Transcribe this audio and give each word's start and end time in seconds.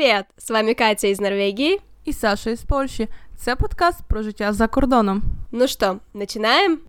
Привет! 0.00 0.26
С 0.36 0.50
вами 0.50 0.72
Катя 0.72 1.08
из 1.08 1.20
Норвегии 1.20 1.80
и 2.04 2.12
Саша 2.12 2.50
из 2.50 2.62
Польши. 2.62 3.08
Це 3.36 3.56
подкаст 3.56 4.08
про 4.08 4.22
життя 4.22 4.52
за 4.52 4.68
кордоном. 4.68 5.22
Ну 5.52 5.68
что, 5.68 6.00
начинаем? 6.14 6.80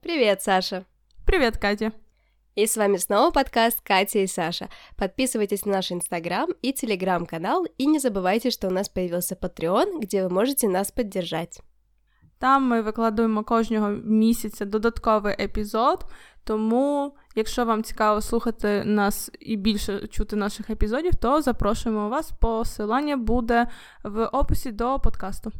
Привет, 0.00 0.42
Саша. 0.42 0.84
Привет, 1.26 1.58
Катя. 1.58 1.92
И 2.54 2.66
с 2.66 2.76
вами 2.76 2.96
снова 2.96 3.30
подкаст 3.30 3.80
Катя 3.82 4.20
и 4.20 4.26
Саша. 4.26 4.68
Подписывайтесь 4.96 5.66
на 5.66 5.72
наш 5.72 5.92
инстаграм 5.92 6.48
и 6.62 6.72
телеграм-канал, 6.72 7.66
и 7.76 7.86
не 7.86 7.98
забывайте, 7.98 8.50
что 8.50 8.68
у 8.68 8.70
нас 8.70 8.88
появился 8.88 9.34
Patreon, 9.34 10.00
где 10.00 10.22
вы 10.22 10.30
можете 10.30 10.68
нас 10.68 10.90
поддержать. 10.90 11.60
Там 12.38 12.62
ми 12.68 12.82
викладуємо 12.82 13.44
кожного 13.44 13.88
місяця 14.04 14.64
додатковий 14.64 15.34
епізод. 15.40 16.04
Тому, 16.44 17.16
якщо 17.34 17.64
вам 17.64 17.82
цікаво 17.82 18.20
слухати 18.20 18.84
нас 18.84 19.30
і 19.40 19.56
більше 19.56 20.06
чути 20.06 20.36
наших 20.36 20.70
епізодів, 20.70 21.14
то 21.14 21.42
запрошуємо 21.42 22.08
вас. 22.08 22.32
Посилання 22.40 23.16
буде 23.16 23.66
в 24.04 24.26
описі 24.26 24.72
до 24.72 24.98
подкасту. 24.98 25.52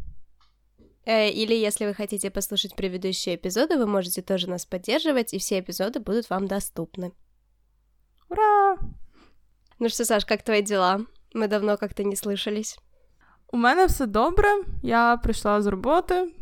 Э, 1.07 1.31
или 1.31 1.55
если 1.55 1.87
вы 1.87 1.95
хотите 1.95 2.31
послушать 2.31 2.75
предыдущие 2.75 3.37
эпизоды, 3.37 3.77
вы 3.79 3.87
можете 3.87 4.23
тоже 4.23 4.51
нас 4.51 4.67
поддерживать, 4.67 5.35
и 5.35 5.39
все 5.39 5.61
эпизоды 5.61 6.01
будут 6.01 6.31
вам 6.31 6.49
доступны. 6.49 7.13
Ура! 8.29 8.77
Ну 9.79 9.89
что, 9.89 10.05
Саш, 10.05 10.25
как 10.25 10.43
твои 10.43 10.63
дела? 10.63 11.01
Мы 11.33 11.49
давно 11.49 11.77
как-то 11.77 12.03
не 12.03 12.17
слышались. 12.17 12.79
У 13.53 13.57
мене 13.57 13.87
все 13.87 14.07
добре. 14.07 14.49
Я 14.83 15.17
прийшла 15.17 15.63
з 15.63 15.67
роботи 15.67 16.33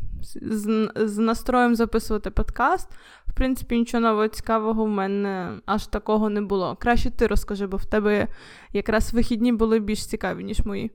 з, 0.41 0.89
з 0.95 1.17
настроєм 1.17 1.75
записувати 1.75 2.29
подкаст. 2.29 2.89
В 3.29 3.33
принципі, 3.33 3.77
нічого 3.77 4.01
нового 4.01 4.27
цікавого 4.27 4.83
в 4.83 4.89
мене 4.89 5.59
аж 5.65 5.87
такого 5.87 6.29
не 6.29 6.41
було. 6.41 6.75
Краще 6.75 7.11
ти 7.11 7.27
розкажи, 7.27 7.67
бо 7.67 7.77
в 7.77 7.85
тебе 7.85 8.27
якраз 8.73 9.13
вихідні 9.13 9.51
були 9.53 9.79
більш 9.79 10.05
цікаві, 10.05 10.43
ніж 10.43 10.59
мої. 10.65 10.91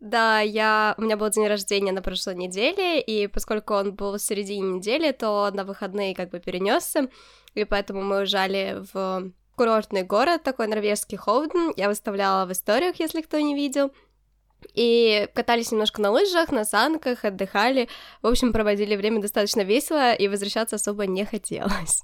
Да, 0.00 0.40
я... 0.40 0.96
у 0.98 1.02
меня 1.02 1.16
был 1.16 1.30
день 1.30 1.46
рождения 1.46 1.92
на 1.92 2.02
прошлой 2.02 2.34
неделе, 2.34 3.00
и 3.00 3.28
поскольку 3.28 3.74
он 3.74 3.92
был 3.92 4.16
в 4.16 4.20
середине 4.20 4.72
недели, 4.72 5.12
то 5.12 5.50
на 5.54 5.62
выходные 5.62 6.16
как 6.16 6.30
бы 6.30 6.40
перенесся, 6.40 7.08
и 7.54 7.64
поэтому 7.64 8.02
мы 8.02 8.16
уезжали 8.18 8.82
в 8.92 9.32
курортный 9.54 10.02
город, 10.02 10.42
такой 10.42 10.66
норвежский 10.66 11.16
Хоуден. 11.16 11.72
Я 11.76 11.88
выставляла 11.88 12.46
в 12.46 12.50
историях, 12.52 12.98
если 12.98 13.20
кто 13.20 13.38
не 13.38 13.54
видел. 13.54 13.92
И 14.73 15.27
катались 15.33 15.71
немножко 15.71 16.01
на 16.01 16.11
лыжах, 16.11 16.51
на 16.51 16.65
санках, 16.65 17.25
отдыхали. 17.25 17.87
В 18.21 18.27
общем, 18.27 18.53
проводили 18.53 18.95
время 18.95 19.21
достаточно 19.21 19.61
весело, 19.61 20.13
и 20.13 20.27
возвращаться 20.27 20.75
особо 20.75 21.05
не 21.05 21.25
хотелось. 21.25 22.03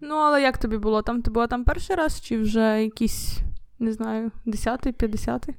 Ну, 0.00 0.16
але 0.16 0.42
як 0.42 0.58
тобі 0.58 0.76
було? 0.76 1.02
Там 1.02 1.22
ти 1.22 1.30
була 1.30 1.46
там 1.46 1.64
перший 1.64 1.96
раз, 1.96 2.20
чи 2.20 2.38
вже 2.38 2.82
якийсь, 2.82 3.38
не 3.78 3.92
знаю, 3.92 4.30
десятый, 4.46 4.92
пятьдесятый? 4.92 5.54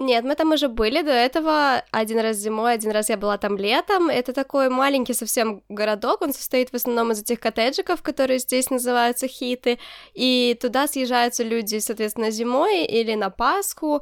Нет, 0.00 0.24
мы 0.24 0.36
там 0.36 0.52
уже 0.52 0.68
были 0.68 1.02
до 1.02 1.10
этого. 1.10 1.82
Один 1.90 2.20
раз 2.20 2.36
зимой, 2.36 2.74
один 2.74 2.92
раз 2.92 3.10
я 3.10 3.16
была 3.16 3.36
там 3.36 3.56
летом. 3.56 4.08
Это 4.08 4.32
такой 4.32 4.68
маленький 4.68 5.12
совсем 5.12 5.62
городок. 5.68 6.22
Он 6.22 6.32
состоит 6.32 6.70
в 6.70 6.76
основном 6.76 7.10
из 7.10 7.20
этих 7.20 7.40
коттеджиков, 7.40 8.00
которые 8.00 8.38
здесь 8.38 8.70
называются 8.70 9.26
хиты. 9.26 9.78
И 10.14 10.56
туда 10.60 10.86
съезжаются 10.86 11.42
люди, 11.42 11.80
соответственно, 11.80 12.30
зимой 12.30 12.84
или 12.84 13.16
на 13.16 13.30
Пасху. 13.30 14.00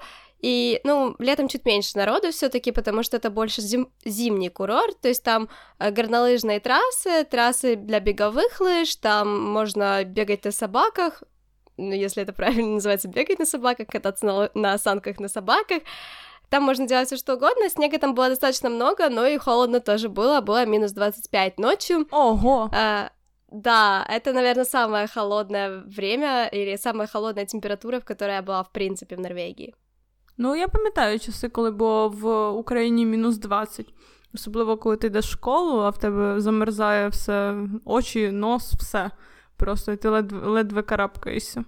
И, 0.49 0.81
ну, 0.85 1.17
летом 1.19 1.49
чуть 1.49 1.65
меньше 1.65 1.99
народу 1.99 2.31
все-таки, 2.31 2.71
потому 2.71 3.03
что 3.03 3.17
это 3.17 3.31
больше 3.31 3.63
зим... 3.63 3.89
зимний 4.05 4.49
курорт, 4.49 5.01
то 5.01 5.09
есть 5.09 5.25
там 5.25 5.49
э, 5.81 5.91
горнолыжные 5.91 6.61
трассы, 6.61 7.25
трассы 7.25 7.75
для 7.75 7.99
беговых 7.99 8.61
лыж, 8.61 8.95
там 8.95 9.51
можно 9.51 10.05
бегать 10.05 10.45
на 10.45 10.53
собаках, 10.53 11.25
ну, 11.77 11.93
если 11.93 12.23
это 12.23 12.33
правильно 12.37 12.75
называется, 12.75 13.09
бегать 13.09 13.41
на 13.41 13.45
собаках, 13.45 13.89
кататься 13.89 14.25
на, 14.25 14.51
на 14.55 14.79
санках 14.79 15.19
на 15.19 15.27
собаках. 15.27 15.83
Там 16.49 16.63
можно 16.63 16.87
делать 16.87 17.09
все 17.09 17.17
что 17.17 17.35
угодно, 17.35 17.69
снега 17.69 17.99
там 17.99 18.15
было 18.15 18.29
достаточно 18.29 18.71
много, 18.71 19.09
но 19.09 19.27
и 19.27 19.39
холодно 19.39 19.81
тоже 19.81 20.09
было, 20.09 20.41
было 20.43 20.65
минус 20.65 20.93
25 20.93 21.59
ночью. 21.59 22.07
Ого! 22.13 22.71
А, 22.73 23.11
да, 23.49 24.07
это, 24.09 24.33
наверное, 24.33 24.65
самое 24.65 25.09
холодное 25.09 25.83
время 25.87 26.47
или 26.53 26.77
самая 26.77 27.09
холодная 27.09 27.47
температура, 27.47 27.99
в 27.99 28.05
которой 28.05 28.37
я 28.37 28.43
была, 28.43 28.63
в 28.63 28.71
принципе, 28.71 29.17
в 29.17 29.21
Норвегии. 29.21 29.75
Ну, 30.38 30.56
я 30.56 30.68
пам'ятаю 30.68 31.20
часи, 31.20 31.50
коли 31.50 31.72
було 31.72 32.10
в 32.10 32.50
Україні 32.50 33.06
мінус 33.06 33.38
20. 33.38 33.94
Особливо, 34.34 34.78
коли 34.78 34.98
ти 34.98 35.08
йдеш 35.08 35.26
в 35.26 35.32
школу, 35.32 35.80
а 35.80 35.90
в 35.90 35.98
тебе 35.98 36.42
замерзає 36.42 37.08
все, 37.08 37.56
очі, 37.86 38.32
нос, 38.32 38.74
все. 38.74 39.12
Просто 39.58 39.96
ти 39.96 40.10
ледве, 40.10 40.48
ледве 40.48 40.82
карабкаєшся. 40.82 41.64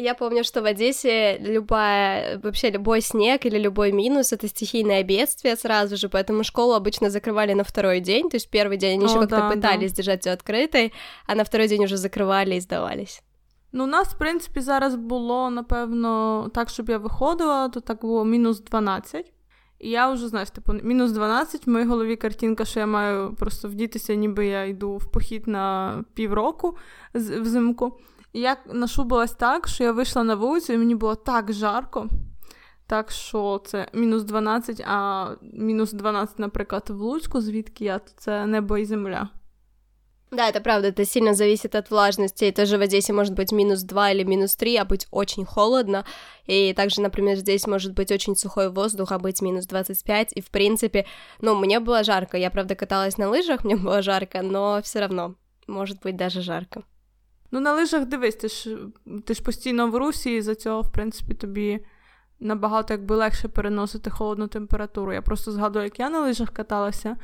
Я 0.00 0.14
помню, 0.14 0.44
что 0.44 0.62
в 0.62 0.66
Одессе 0.66 1.38
любая, 1.38 2.38
вообще 2.38 2.70
любой 2.70 3.00
снег 3.00 3.46
или 3.46 3.58
любой 3.58 3.90
минус — 3.90 4.32
это 4.32 4.46
стихийное 4.46 5.02
бедствие 5.02 5.56
сразу 5.56 5.96
же, 5.96 6.08
поэтому 6.08 6.44
школу 6.44 6.74
обычно 6.74 7.10
закрывали 7.10 7.52
на 7.52 7.64
второй 7.64 8.00
день, 8.00 8.30
то 8.30 8.36
есть 8.36 8.48
первый 8.48 8.76
день 8.76 8.92
они 8.92 9.06
О, 9.06 9.08
еще 9.08 9.20
как-то 9.20 9.36
да, 9.36 9.50
пытались 9.50 9.92
да. 9.92 9.96
держать 9.96 10.26
ее 10.26 10.32
открытой, 10.32 10.92
а 11.26 11.34
на 11.34 11.42
второй 11.42 11.66
день 11.66 11.84
уже 11.84 11.96
закрывали 11.96 12.54
и 12.54 12.60
сдавались. 12.60 13.22
Ну, 13.75 13.83
у 13.83 13.87
нас, 13.87 14.07
в 14.07 14.17
принципі, 14.17 14.61
зараз 14.61 14.95
було, 14.95 15.49
напевно, 15.49 16.49
так, 16.53 16.69
щоб 16.69 16.89
я 16.89 16.97
виходила, 16.97 17.69
то 17.69 17.79
так 17.79 18.01
було 18.01 18.25
мінус 18.25 18.61
12. 18.61 19.33
І 19.79 19.89
я 19.89 20.11
вже, 20.11 20.27
знаєш, 20.27 20.49
типу, 20.49 20.73
мінус 20.73 21.11
12, 21.11 21.67
в 21.67 21.69
моїй 21.69 21.85
голові 21.85 22.15
картинка, 22.15 22.65
що 22.65 22.79
я 22.79 22.85
маю 22.85 23.35
просто 23.35 23.67
вдітися, 23.67 24.15
ніби 24.15 24.47
я 24.47 24.65
йду 24.65 24.97
в 24.97 25.11
похід 25.11 25.47
на 25.47 26.03
півроку 26.13 26.77
взимку. 27.13 27.97
І 28.33 28.39
я 28.39 28.57
нашубилась 28.73 29.33
так, 29.33 29.67
що 29.67 29.83
я 29.83 29.91
вийшла 29.91 30.23
на 30.23 30.35
вулицю, 30.35 30.73
і 30.73 30.77
мені 30.77 30.95
було 30.95 31.15
так 31.15 31.53
жарко. 31.53 32.09
Так 32.87 33.11
що 33.11 33.61
це 33.65 33.87
мінус 33.93 34.23
12, 34.23 34.83
а 34.87 35.27
мінус 35.41 35.93
12, 35.93 36.39
наприклад, 36.39 36.89
в 36.89 37.01
Луцьку, 37.01 37.41
звідки 37.41 37.85
я, 37.85 37.99
то 37.99 38.11
це 38.17 38.45
небо 38.45 38.77
і 38.77 38.85
земля. 38.85 39.29
Да, 40.32 40.50
это 40.50 40.60
правда, 40.60 40.88
это 40.88 41.06
сильно 41.06 41.34
зависит 41.34 41.74
от 41.74 41.90
влажности. 41.90 42.44
И 42.44 42.52
тоже 42.52 42.76
в 42.76 42.82
Одессе 42.82 43.12
может 43.12 43.34
быть 43.34 43.50
минус 43.50 43.82
2 43.82 44.10
или 44.10 44.24
минус 44.24 44.56
3, 44.56 44.76
а 44.76 44.84
быть 44.84 45.06
очень 45.10 45.46
холодно. 45.46 46.04
И 46.46 46.74
также, 46.74 47.00
например, 47.00 47.36
здесь 47.36 47.66
может 47.66 47.94
быть 47.94 48.12
очень 48.12 48.36
сухой 48.36 48.68
воздух, 48.68 49.12
а 49.12 49.18
быть 49.18 49.40
минус 49.40 49.66
25. 49.66 50.32
И, 50.36 50.40
в 50.42 50.50
принципе, 50.50 51.06
ну, 51.40 51.54
мне 51.54 51.80
было 51.80 52.04
жарко. 52.04 52.36
Я, 52.36 52.50
правда, 52.50 52.74
каталась 52.74 53.16
на 53.16 53.30
лыжах, 53.30 53.64
мне 53.64 53.76
было 53.76 54.02
жарко, 54.02 54.42
но 54.42 54.80
все 54.82 55.00
равно 55.00 55.34
может 55.66 56.02
быть 56.02 56.16
даже 56.16 56.42
жарко. 56.42 56.82
Ну, 57.50 57.60
на 57.60 57.74
лижах 57.74 58.06
дивись, 58.06 58.36
ти 58.36 58.48
ж 58.48 58.76
ти 59.24 59.34
ж 59.34 59.42
постійно 59.42 59.90
в 59.90 59.96
русі, 59.96 60.36
і 60.36 60.42
за 60.42 60.54
цього, 60.54 60.82
в 60.82 60.92
принципі, 60.92 61.34
тобі 61.34 61.80
набагато 62.40 62.94
якби 62.94 63.16
легше 63.16 63.48
переносити 63.48 64.10
холодну 64.10 64.48
температуру. 64.48 65.12
Я 65.12 65.22
просто 65.22 65.52
згадую, 65.52 65.84
як 65.84 65.98
я 65.98 66.10
на 66.10 66.20
лижах 66.20 66.50
каталася, 66.50 67.16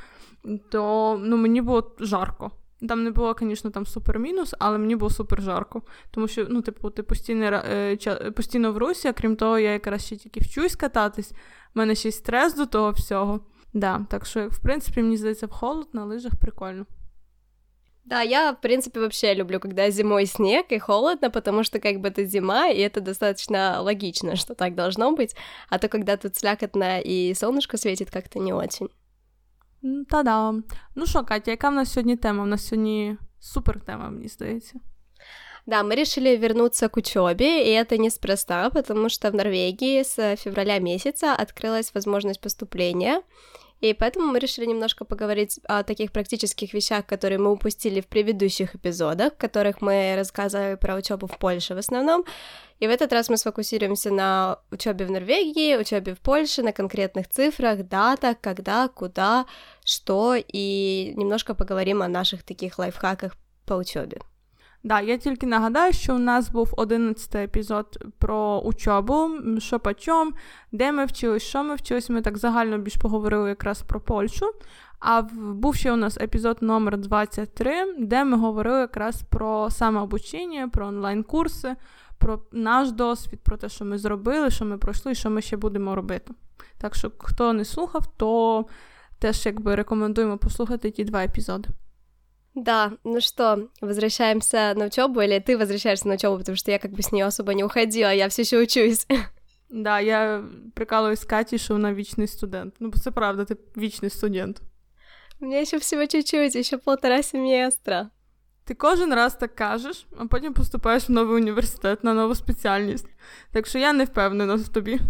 то 0.70 1.16
ну, 1.22 1.36
мені 1.36 1.60
було 1.60 1.97
жарко. 2.00 2.50
Там 2.88 3.04
не 3.04 3.10
було, 3.10 3.36
звісно, 3.41 3.70
там 3.70 3.86
супер 3.86 4.19
мінус, 4.19 4.54
але 4.58 4.78
мені 4.78 4.97
було 4.97 5.10
супер 5.10 5.42
жарко. 5.42 5.82
Тому 6.10 6.28
що, 6.28 6.47
ну, 6.50 6.62
типу, 6.62 6.91
ти 6.91 7.02
постійно 7.02 7.44
е, 7.47 7.97
постійно 8.36 8.72
в 8.72 8.78
русі, 8.78 9.08
а 9.08 9.12
крім 9.12 9.36
того, 9.36 9.58
я 9.58 9.72
якраз 9.72 10.04
ще 10.04 10.16
тільки 10.16 10.41
вчусь 10.41 10.76
кататись, 10.76 11.32
в 11.32 11.78
мене 11.78 11.94
ще 11.94 12.08
й 12.08 12.12
стрес 12.12 12.54
до 12.54 12.66
того 12.66 12.91
всього. 12.91 13.41
Да, 13.72 14.06
Так 14.08 14.26
що, 14.26 14.48
в 14.48 14.58
принципі, 14.58 15.02
мені 15.02 15.16
здається, 15.16 15.47
в 15.47 15.50
холод 15.50 15.88
на 15.92 16.04
лижах 16.04 16.32
прикольно. 16.41 16.86
Да, 18.04 18.22
я, 18.22 18.50
в 18.52 18.60
принципе, 18.60 19.00
вообще 19.00 19.34
люблю, 19.34 19.58
когда 19.58 19.91
зимой 19.91 20.26
снег 20.26 20.64
и 20.70 20.78
холодно, 20.78 21.30
потому 21.30 21.64
что 21.64 21.80
как 21.80 22.00
бы 22.00 22.08
это 22.08 22.26
зима, 22.26 22.69
и 22.69 22.78
это 22.78 23.00
достаточно 23.00 23.80
логично, 23.80 24.36
что 24.36 24.54
так 24.54 24.75
должно 24.75 25.16
быть. 25.16 25.34
А 25.70 25.78
то, 25.78 25.88
когда 25.88 26.16
тут 26.16 26.36
слякотно 26.36 27.00
и 27.00 27.32
солнышко 27.34 27.78
светит, 27.78 28.10
как-то 28.10 28.38
не 28.38 28.52
очень. 28.52 28.91
Та-да. 30.08 30.54
Ну 30.94 31.06
що, 31.06 31.25
Катя, 31.25 31.50
яка 31.50 31.69
в 31.69 31.75
нас 31.75 31.92
сьогодні 31.92 32.16
тема? 32.16 32.42
У 32.42 32.47
нас 32.47 32.66
сьогодні 32.66 33.16
супер 33.41 33.80
тема, 33.80 34.10
мені 34.10 34.28
здається. 34.28 34.80
Да, 35.66 35.82
мы 35.82 35.94
решили 35.94 36.37
вернуться 36.37 36.88
к 36.88 36.99
учебе, 36.99 37.64
и 37.66 37.70
это 37.70 37.96
неспроста, 37.96 38.70
потому 38.70 39.08
что 39.08 39.31
в 39.31 39.34
Норвегии 39.34 40.02
с 40.02 40.37
февраля 40.37 40.78
месяца 40.78 41.34
открылась 41.34 41.94
возможность 41.94 42.40
поступления, 42.40 43.22
и 43.81 43.94
поэтому 43.94 44.32
мы 44.32 44.38
решили 44.40 44.66
немножко 44.66 45.05
поговорить 45.05 45.61
о 45.64 45.82
таких 45.82 46.12
практических 46.12 46.75
вещах, 46.75 47.06
которые 47.06 47.38
мы 47.38 47.50
упустили 47.50 48.00
в 48.00 48.06
предыдущих 48.06 48.75
эпизодах, 48.75 49.32
в 49.32 49.37
которых 49.37 49.81
мы 49.81 50.14
рассказывали 50.16 50.76
про 50.76 50.96
учебу 50.96 51.26
в 51.26 51.38
Польше 51.38 51.75
в 51.75 51.78
основном. 51.78 52.25
И 52.81 52.87
в 52.87 52.90
этот 52.90 53.12
раз 53.12 53.31
мы 53.31 53.37
сфокусируемся 53.37 54.11
на 54.11 54.58
учебе 54.70 55.05
в 55.05 55.11
Норвегии, 55.11 55.76
учебе 55.76 56.14
в 56.14 56.19
Польше, 56.19 56.62
на 56.62 56.72
конкретных 56.72 57.28
цифрах, 57.28 57.82
датах, 57.88 58.37
когда, 58.40 58.88
куда, 58.88 59.46
что, 59.84 60.34
и 60.37 61.14
немножко 61.16 61.55
поговорим 61.55 62.02
о 62.02 62.08
наших 62.08 62.43
таких 62.43 62.78
лайфхаках 62.78 63.37
по 63.64 63.75
учебе. 63.75 64.19
Да, 64.84 65.00
я 65.00 65.19
тільки 65.19 65.46
нагадаю, 65.46 65.93
що 65.93 66.14
у 66.14 66.19
нас 66.19 66.50
був 66.50 66.75
11 66.76 67.34
епізод 67.34 68.05
про 68.19 68.58
учобу, 68.58 69.31
що 69.58 69.81
по 69.81 69.94
чому, 69.94 70.32
де 70.72 70.93
ми 70.93 71.05
вчились, 71.05 71.43
що 71.43 71.62
ми 71.62 71.75
вчились. 71.75 72.11
Ми 72.11 72.22
так 72.22 72.38
загально 72.38 72.78
більш 72.78 72.96
поговорили 72.96 73.49
якраз 73.49 73.82
про 73.82 74.00
Польщу. 74.00 74.46
А 75.00 75.22
був 75.22 75.75
ще 75.75 75.92
у 75.92 75.96
нас 75.96 76.18
епізод 76.18 76.57
номер 76.62 76.98
23, 76.98 77.96
де 78.00 78.24
ми 78.24 78.38
говорили 78.38 78.80
якраз 78.80 79.22
про 79.30 79.69
самообучення, 79.69 80.68
про 80.68 80.88
онлайн-курси, 80.88 81.75
про 82.18 82.42
наш 82.51 82.92
досвід, 82.92 83.40
про 83.44 83.57
те, 83.57 83.69
що 83.69 83.86
ми 83.86 83.98
зробили, 83.98 84.50
що 84.50 84.66
ми 84.66 84.78
пройшли 84.78 85.16
що 85.16 85.30
ми 85.30 85.42
ще 85.42 85.57
будемо 85.57 85.96
робити. 85.96 86.34
Так 86.78 86.96
що, 86.96 87.12
хто 87.19 87.54
не 87.54 87.66
слухав, 87.66 88.07
то 88.18 88.66
теж 89.19 89.46
якби 89.46 89.75
рекомендуємо 89.75 90.38
послухати 90.38 90.92
ті 90.92 91.04
два 91.04 91.24
епізоди. 91.24 91.69
Да, 92.56 92.92
ну 93.04 93.22
что, 93.22 93.69
возвращаемся 93.81 94.74
на 94.74 94.86
учебу, 94.86 95.22
или 95.22 95.40
ты 95.40 95.57
возвращаешься 95.57 96.07
на 96.07 96.16
учебу, 96.16 96.38
потому 96.38 96.56
что 96.56 96.72
я 96.72 96.80
как 96.80 96.92
бы 96.92 97.01
с 97.01 97.12
нее 97.12 97.25
особо 97.25 97.54
не 97.54 97.63
уходила, 97.63 98.13
я 98.13 98.28
все 98.28 98.42
еще 98.42 98.63
учусь. 98.63 99.07
Да, 99.69 100.00
я 100.00 100.44
прикалуюсь 100.74 101.25
Каті, 101.25 101.57
що 101.57 101.74
вона 101.74 101.94
вічний 101.94 102.28
студент. 102.28 102.74
Ну, 102.80 102.92
це 102.92 103.12
правда, 103.12 103.46
ти 103.46 103.57
вічний 103.78 104.10
студент. 104.10 104.62
У 105.40 105.44
меня 105.44 105.61
еще 105.61 105.78
всего 105.78 106.06
чуть-чуть, 106.06 106.55
еще 106.55 106.78
полтора 106.78 107.22
семестра. 107.22 108.11
Ти 108.64 108.75
кожен 108.75 109.14
раз 109.14 109.34
так 109.34 109.55
кажеш, 109.55 110.06
а 110.19 110.26
потім 110.26 110.52
поступаєш 110.52 111.08
в 111.08 111.12
новий 111.12 111.37
університет 111.37 112.05
на 112.05 112.14
нову 112.14 112.34
спеціальність. 112.34 113.06
Так 113.52 113.66
що 113.66 113.78
я 113.78 113.93
не 113.93 114.05
впевнена 114.05 114.55
в 114.55 114.69
тобі. 114.69 115.00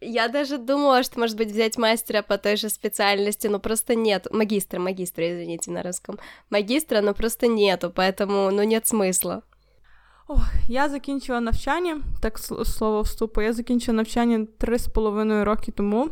Я 0.00 0.28
даже 0.28 0.58
думала, 0.58 1.02
что, 1.02 1.20
может 1.20 1.38
быть, 1.38 1.50
взять 1.50 1.78
мастера 1.78 2.22
по 2.22 2.36
той 2.36 2.56
же 2.56 2.68
специальности, 2.68 3.48
но 3.48 3.60
просто 3.60 3.94
нет. 3.94 4.26
Магистра, 4.32 4.78
магистра, 4.78 5.24
извините, 5.24 5.70
на 5.70 5.82
русском. 5.82 6.18
Магистра, 6.50 7.00
но 7.00 7.14
просто 7.14 7.46
нету, 7.46 7.90
поэтому, 7.90 8.50
ну, 8.50 8.62
нет 8.64 8.86
смысла. 8.86 9.42
Ох, 10.28 10.44
я 10.68 10.88
закінчила 10.88 11.40
навчання, 11.40 12.00
так 12.22 12.38
слово 12.64 13.00
вступу, 13.00 13.42
я 13.42 13.52
закінчила 13.52 13.96
навчання 13.96 14.46
три 14.58 14.78
з 14.78 14.88
половиною 14.88 15.44
роки 15.44 15.72
тому, 15.72 16.10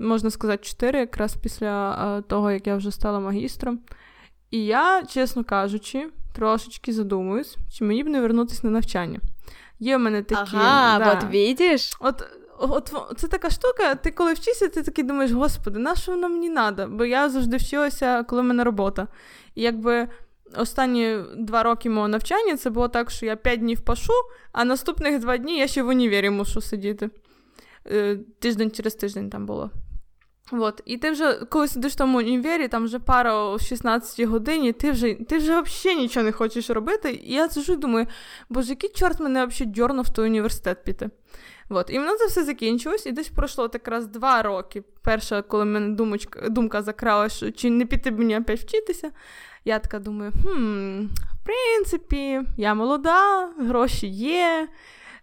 Можна 0.00 0.30
сказати, 0.30 0.64
чотири, 0.64 0.98
якраз 0.98 1.34
після 1.34 2.22
того, 2.22 2.50
як 2.50 2.66
я 2.66 2.76
вже 2.76 2.90
стала 2.90 3.20
магістром. 3.20 3.80
І 4.50 4.64
я, 4.64 5.02
чесно 5.02 5.44
кажучи, 5.44 6.08
трошечки 6.32 6.92
задумуюсь, 6.92 7.56
чи 7.72 7.84
мені 7.84 8.04
б 8.04 8.06
не 8.06 8.20
вернутися 8.20 8.60
на 8.64 8.70
навчання. 8.70 9.20
Є 9.78 9.96
в 9.96 10.00
мене 10.00 10.22
такі. 10.22 10.56
Ага, 10.56 10.98
да. 10.98 11.12
от 11.12 11.32
видиш? 11.32 11.96
От 12.00 12.24
от 12.58 12.94
це 13.16 13.28
така 13.28 13.50
штука, 13.50 13.94
ти 13.94 14.10
коли 14.10 14.32
вчишся, 14.32 14.68
ти 14.68 14.82
такий 14.82 15.04
думаєш, 15.04 15.32
господи, 15.32 15.78
на 15.78 15.94
що 15.94 16.12
воно 16.12 16.28
мені 16.28 16.50
треба? 16.50 16.86
Бо 16.86 17.04
я 17.04 17.30
завжди 17.30 17.56
вчилася, 17.56 18.22
коли 18.22 18.42
в 18.42 18.44
мене 18.44 18.64
робота. 18.64 19.06
І 19.54 19.62
якби 19.62 20.08
останні 20.56 21.18
два 21.36 21.62
роки 21.62 21.90
мого 21.90 22.08
навчання 22.08 22.56
це 22.56 22.70
було 22.70 22.88
так, 22.88 23.10
що 23.10 23.26
я 23.26 23.36
п'ять 23.36 23.60
днів 23.60 23.80
пашу, 23.80 24.12
а 24.52 24.64
наступних 24.64 25.20
два 25.20 25.36
дні 25.36 25.58
я 25.58 25.66
ще 25.66 25.82
в 25.82 25.88
універі 25.88 26.30
мушу 26.30 26.60
сидіти. 26.60 27.10
Е, 27.86 28.18
тиждень 28.38 28.70
через 28.70 28.94
тиждень 28.94 29.30
там 29.30 29.46
було. 29.46 29.70
От. 30.52 30.82
І 30.84 30.96
ти 30.96 31.10
вже, 31.10 31.34
коли 31.34 31.68
сидиш 31.68 31.92
в 31.92 31.96
тому 31.96 32.18
універі, 32.18 32.68
там 32.68 32.84
вже 32.84 32.98
пара 32.98 33.34
о 33.34 33.58
16 33.58 34.26
годині, 34.28 34.72
ти 34.72 34.90
вже 34.90 35.14
ти 35.14 35.38
вже 35.38 35.60
взагалі 35.60 36.00
нічого 36.00 36.24
не 36.24 36.32
хочеш 36.32 36.70
робити. 36.70 37.20
І 37.24 37.34
я 37.34 37.48
сижу 37.48 37.72
і 37.72 37.76
думаю, 37.76 38.06
боже, 38.48 38.70
який 38.70 38.90
чорт 38.90 39.20
мене 39.20 39.46
взагалі 39.46 39.74
дьорнув 39.74 40.04
в 40.04 40.10
той 40.10 40.26
університет 40.26 40.84
піти. 40.84 41.10
От. 41.68 41.90
І 41.90 41.98
воно 41.98 42.16
це 42.16 42.26
все 42.26 42.44
закінчилось, 42.44 43.06
і 43.06 43.12
десь 43.12 43.28
пройшло 43.28 43.68
так 43.68 43.88
раз 43.88 44.06
два 44.06 44.42
роки. 44.42 44.82
Перша, 45.02 45.42
коли 45.42 45.64
мене 45.64 45.94
думочка, 45.94 46.48
думка 46.48 46.82
закрала, 46.82 47.28
що 47.28 47.50
чи 47.50 47.70
не 47.70 47.86
піти 47.86 48.10
мені 48.10 48.38
опять 48.38 48.60
вчитися. 48.60 49.10
Я 49.64 49.78
така 49.78 49.98
думаю, 49.98 50.32
хм, 50.42 51.04
в 51.06 51.44
принципі, 51.44 52.40
я 52.56 52.74
молода, 52.74 53.48
гроші 53.58 54.06
є, 54.06 54.68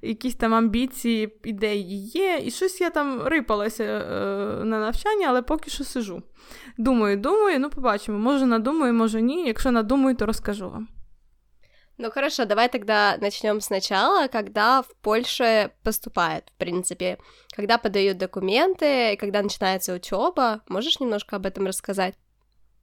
якісь 0.03 0.35
там 0.35 0.55
амбіції, 0.55 1.39
ідеї 1.45 2.07
є, 2.07 2.41
і 2.45 2.51
щось 2.51 2.81
я 2.81 2.91
там 2.91 3.23
рипалася 3.23 3.85
е, 3.85 4.65
на 4.65 4.79
навчання, 4.81 5.27
але 5.29 5.43
поки 5.43 5.71
що 5.71 5.85
сижу. 5.85 6.23
Думаю, 6.79 7.17
думаю, 7.17 7.61
ну 7.61 7.71
побачимо. 7.71 8.19
Може 8.19 8.47
надумаю, 8.47 8.95
може 8.95 9.23
ні. 9.23 9.47
Якщо 9.47 9.71
надумаю, 9.71 10.17
то 10.17 10.27
розкажу 10.27 10.71
вам. 10.71 10.89
Ну 11.99 12.11
хорошо, 12.11 12.47
давай 12.47 12.69
тогда 12.69 13.17
начнем 13.21 13.61
сначала, 13.61 14.27
когда 14.29 14.81
в 14.81 14.89
Польше 15.03 15.71
поступает, 15.85 16.51
в 16.51 16.59
принципе, 16.59 17.19
когда 17.55 17.79
подают 17.79 18.19
документы, 18.19 19.17
когда 19.21 19.43
начинается 19.43 19.95
учеба. 19.95 20.63
Можешь 20.69 21.01
немножко 21.01 21.37
об 21.37 21.47
этом 21.47 21.67
рассказать? 21.67 22.15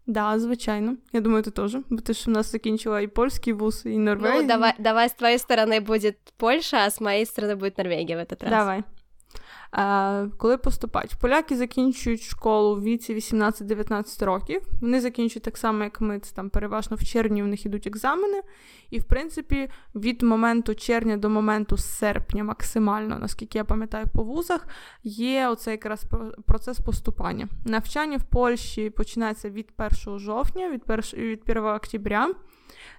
Да, 0.07 0.40
звичайно. 0.40 0.96
Я 1.13 1.22
думаю, 1.22 1.44
ти 1.44 1.51
теж, 1.51 1.78
бо 1.90 2.01
ти 2.01 2.13
ж 2.13 2.24
у 2.28 2.31
нас 2.31 2.51
закінчила 2.51 3.01
і 3.01 3.07
польський 3.07 3.54
вуз, 3.54 3.81
і 3.86 3.98
Норвегію. 3.98 4.42
Ну, 4.42 4.48
давай, 4.48 4.74
давай 4.80 5.06
с 5.06 5.13
твоей 5.13 5.38
стороны 5.38 5.81
будет 5.81 6.18
Польша, 6.38 6.78
а 6.78 6.90
с 6.90 7.01
моей 7.01 7.25
стороны 7.25 7.56
будет 7.56 7.78
Норвегия 7.78 8.16
в 8.16 8.19
этот 8.19 8.44
раз. 8.44 8.51
Давай. 8.51 8.84
Коли 10.37 10.56
поступають? 10.56 11.15
Поляки 11.21 11.56
закінчують 11.56 12.23
школу 12.23 12.76
в 12.76 12.82
віці 12.82 13.15
18-19 13.15 14.25
років. 14.25 14.62
Вони 14.81 15.00
закінчують 15.00 15.44
так 15.44 15.56
само, 15.56 15.85
як 15.85 16.00
ми, 16.00 16.19
це 16.19 16.35
там 16.35 16.50
переважно 16.50 16.97
в 16.97 17.05
червні 17.05 17.43
у 17.43 17.47
них 17.47 17.67
ідуть 17.67 17.87
екзамени. 17.87 18.43
І, 18.91 18.99
в 18.99 19.05
принципі, 19.05 19.71
від 19.94 20.23
моменту 20.23 20.75
червня 20.75 21.17
до 21.17 21.31
моменту 21.31 21.76
серпня, 21.76 22.44
максимально, 22.44 23.19
наскільки 23.19 23.59
я 23.59 23.65
пам'ятаю, 23.65 24.06
по 24.15 24.23
вузах, 24.23 24.67
є 25.03 25.49
оцей 25.49 25.73
якраз 25.73 26.05
процес 26.47 26.81
поступання. 26.81 27.49
Навчання 27.65 28.17
в 28.17 28.25
Польщі 28.25 28.91
починається 28.91 29.50
від 29.50 29.69
1 30.06 30.19
жовтня, 30.19 30.71
від 30.71 30.82
1, 30.87 31.03
від 31.15 31.43
1 31.49 31.65
октября. 31.65 32.35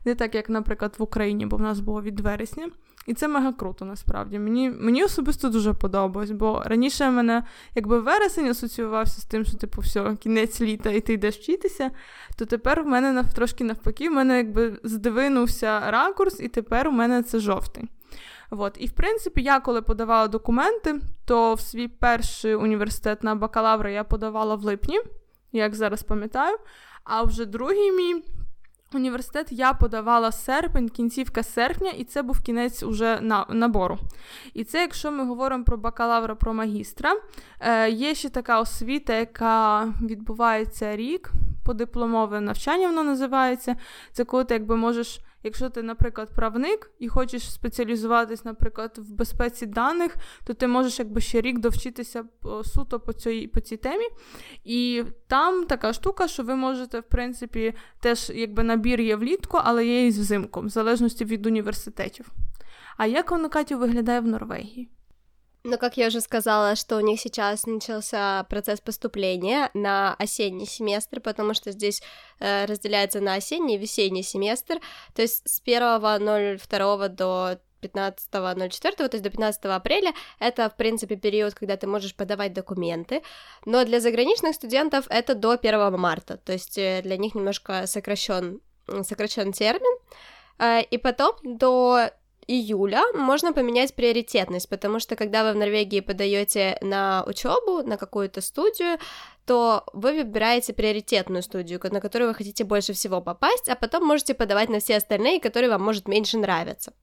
Не 0.06 0.16
так, 0.16 0.36
як, 0.36 0.50
наприклад, 0.50 0.96
в 0.98 1.04
Україні, 1.04 1.46
бо 1.46 1.58
в 1.58 1.62
нас 1.62 1.80
було 1.80 2.02
від 2.02 2.20
вересня. 2.20 2.70
І 3.06 3.14
це 3.14 3.28
мега 3.28 3.54
круто, 3.54 3.86
насправді. 3.86 4.40
Мені 4.40 4.70
мені 4.70 5.04
особисто 5.04 5.50
дуже 5.50 5.74
подобалось, 5.74 6.32
бо 6.32 6.64
раніше 6.66 7.10
мене 7.10 7.44
якби 7.76 8.00
вересень 8.00 8.48
асоціювався 8.48 9.22
з 9.22 9.26
тим, 9.26 9.46
що 9.46 9.58
типу 9.58 9.82
все, 9.82 10.16
кінець 10.16 10.62
літа 10.62 10.90
і 10.90 11.02
ти 11.02 11.14
йдеш 11.14 11.38
вчитися, 11.38 11.92
то 12.38 12.46
тепер 12.46 12.84
в 12.84 12.88
мене 12.88 13.24
трошки 13.36 13.64
навпаки, 13.64 14.10
в 14.10 14.14
мене 14.14 14.38
якби 14.38 14.80
здвинувся 14.84 15.92
ракурс, 15.92 16.40
і 16.40 16.48
тепер 16.48 16.88
у 16.88 16.92
мене 16.92 17.24
це 17.24 17.40
жовтий. 17.40 17.90
От. 18.50 18.78
І 18.80 18.88
в 18.88 18.92
принципі, 18.92 19.42
я 19.42 19.60
коли 19.60 19.82
подавала 19.82 20.28
документи, 20.28 21.02
то 21.26 21.54
в 21.54 21.62
свій 21.62 21.88
перший 21.88 22.56
університет 22.56 23.24
на 23.24 23.36
бакалавра 23.36 23.90
я 23.90 24.04
подавала 24.04 24.56
в 24.56 24.64
липні, 24.64 25.00
як 25.52 25.76
зараз 25.76 26.04
пам'ятаю. 26.04 26.58
А 27.04 27.24
вже 27.24 27.46
другий 27.46 27.92
мій 27.92 28.24
Університет 28.96 29.48
я 29.52 29.74
подавала 29.74 30.32
серпень, 30.32 30.90
кінцівка 30.90 31.44
серпня, 31.44 31.90
і 31.90 32.04
це 32.04 32.22
був 32.22 32.42
кінець 32.42 32.84
уже 32.84 33.20
на, 33.22 33.46
набору. 33.50 33.98
І 34.54 34.64
це, 34.64 34.82
якщо 34.82 35.12
ми 35.12 35.26
говоримо 35.26 35.64
про 35.64 35.78
бакалавра, 35.78 36.36
про 36.36 36.54
магістра, 36.54 37.14
е, 37.60 37.90
є 37.90 38.16
ще 38.16 38.30
така 38.30 38.60
освіта, 38.60 39.14
яка 39.14 39.86
відбувається 40.02 40.96
рік, 40.96 41.32
подипломове 41.66 42.42
навчання, 42.42 42.88
воно 42.88 43.04
називається. 43.04 43.76
Це 44.12 44.24
коли 44.24 44.44
ти 44.44 44.54
якби 44.54 44.76
можеш 44.76 45.22
Якщо 45.46 45.70
ти, 45.70 45.84
наприклад, 45.84 46.30
правник 46.36 46.92
і 47.00 47.08
хочеш 47.08 47.52
спеціалізуватись, 47.52 48.46
наприклад, 48.46 48.98
в 48.98 49.12
безпеці 49.12 49.66
даних, 49.66 50.16
то 50.44 50.54
ти 50.54 50.68
можеш 50.68 51.00
якби 51.00 51.22
ще 51.22 51.42
рік 51.42 51.60
довчитися 51.60 52.24
суто 52.64 53.00
по 53.00 53.14
цій 53.14 53.48
по 53.48 53.60
цій 53.60 53.78
темі. 53.78 54.06
І 54.64 55.04
там 55.28 55.66
така 55.66 55.94
штука, 55.94 56.28
що 56.28 56.44
ви 56.44 56.56
можете, 56.56 57.00
в 57.00 57.04
принципі, 57.04 57.74
теж 58.00 58.32
якби 58.36 58.64
набір 58.64 59.02
є 59.02 59.16
влітку, 59.16 59.60
але 59.64 59.86
є 59.86 60.08
і 60.08 60.10
взимку, 60.10 60.62
в 60.62 60.70
залежності 60.70 61.26
від 61.26 61.46
університетів. 61.46 62.26
А 62.98 63.06
як 63.06 63.32
воно 63.32 63.50
Катю 63.50 63.78
виглядає 63.78 64.20
в 64.20 64.28
Норвегії? 64.28 64.90
Ну, 65.68 65.80
как 65.80 65.98
я 65.98 66.08
уже 66.08 66.22
сказала, 66.22 66.76
что 66.76 66.96
у 66.96 67.00
них 67.00 67.20
сейчас 67.20 67.66
начался 67.66 68.44
процесс 68.44 68.80
поступления 68.82 69.72
на 69.74 70.14
осенний 70.14 70.68
семестр, 70.68 71.20
потому 71.20 71.56
что 71.56 71.72
здесь 71.72 72.04
э, 72.40 72.66
разделяется 72.66 73.20
на 73.20 73.34
осенний 73.34 73.74
и 73.74 73.80
весенний 73.80 74.22
семестр. 74.22 74.80
То 75.16 75.24
есть 75.24 75.42
с 75.50 75.64
1.02 75.66 77.08
до 77.10 77.60
15.04, 77.82 78.96
то 78.96 79.10
есть 79.12 79.24
до 79.24 79.32
15 79.32 79.66
апреля, 79.66 80.14
это, 80.40 80.70
в 80.70 80.76
принципе, 80.78 81.16
период, 81.16 81.56
когда 81.56 81.78
ты 81.78 81.88
можешь 81.88 82.16
подавать 82.16 82.54
документы, 82.54 83.24
но 83.66 83.84
для 83.86 84.00
заграничных 84.00 84.54
студентов 84.54 85.08
это 85.10 85.34
до 85.34 85.54
1 85.54 86.00
марта, 86.00 86.38
то 86.38 86.54
есть 86.54 86.78
э, 86.78 87.02
для 87.02 87.18
них 87.18 87.34
немножко 87.34 87.88
сокращен, 87.88 88.62
сокращен 89.02 89.52
термин, 89.52 90.00
э, 90.60 90.84
и 90.84 91.00
потом 91.00 91.36
до 91.44 92.12
июля 92.48 93.04
можно 93.14 93.54
поменять 93.54 93.96
приоритетность, 93.96 94.70
потому 94.70 95.00
что 95.00 95.16
когда 95.16 95.44
вы 95.44 95.54
в 95.54 95.56
Норвегии 95.56 96.00
подаете 96.00 96.78
на 96.82 97.24
учебу, 97.26 97.82
на 97.84 97.98
какую-то 97.98 98.42
студию, 98.42 98.98
то 99.46 99.84
вы 99.94 100.14
выбираете 100.14 100.74
приоритетную 100.74 101.44
студию, 101.44 101.80
на 101.84 102.02
которую 102.02 102.30
вы 102.30 102.36
хотите 102.36 102.64
больше 102.64 102.94
всего 102.94 103.22
попасть, 103.22 103.70
а 103.70 103.76
потом 103.76 104.06
можете 104.06 104.34
подавать 104.34 104.70
на 104.70 104.80
все 104.80 104.98
остальные, 104.98 105.40
которые 105.40 105.70
вам, 105.70 105.84
может, 105.84 106.08
меньше 106.08 106.38
нравятся. 106.38 106.94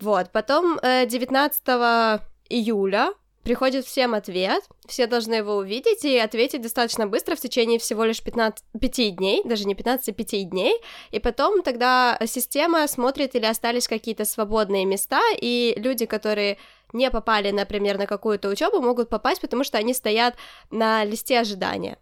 Вот, 0.00 0.30
потом 0.30 0.78
19 0.82 1.62
э, 1.66 2.18
июля 2.48 3.12
приходит 3.42 3.86
всем 3.86 4.14
ответ, 4.14 4.62
все 4.86 5.06
должны 5.06 5.34
его 5.34 5.56
увидеть 5.56 6.04
и 6.04 6.18
ответить 6.18 6.62
достаточно 6.62 7.06
быстро 7.06 7.34
в 7.36 7.40
течение 7.40 7.78
всего 7.78 8.04
лишь 8.04 8.22
15, 8.22 8.64
5 8.78 9.16
дней, 9.16 9.42
даже 9.44 9.64
не 9.64 9.74
15, 9.74 10.08
а 10.08 10.12
5 10.12 10.50
дней, 10.50 10.80
и 11.10 11.18
потом 11.18 11.62
тогда 11.62 12.18
система 12.26 12.86
смотрит 12.88 13.34
или 13.34 13.46
остались 13.46 13.88
какие-то 13.88 14.24
свободные 14.24 14.84
места, 14.84 15.20
и 15.40 15.74
люди, 15.76 16.06
которые 16.06 16.58
не 16.92 17.10
попали, 17.10 17.50
например, 17.50 17.98
на 17.98 18.06
какую-то 18.06 18.48
учебу, 18.48 18.80
могут 18.80 19.08
попасть, 19.08 19.40
потому 19.40 19.64
что 19.64 19.78
они 19.78 19.94
стоят 19.94 20.36
на 20.70 21.04
листе 21.04 21.38
ожидания. 21.38 21.98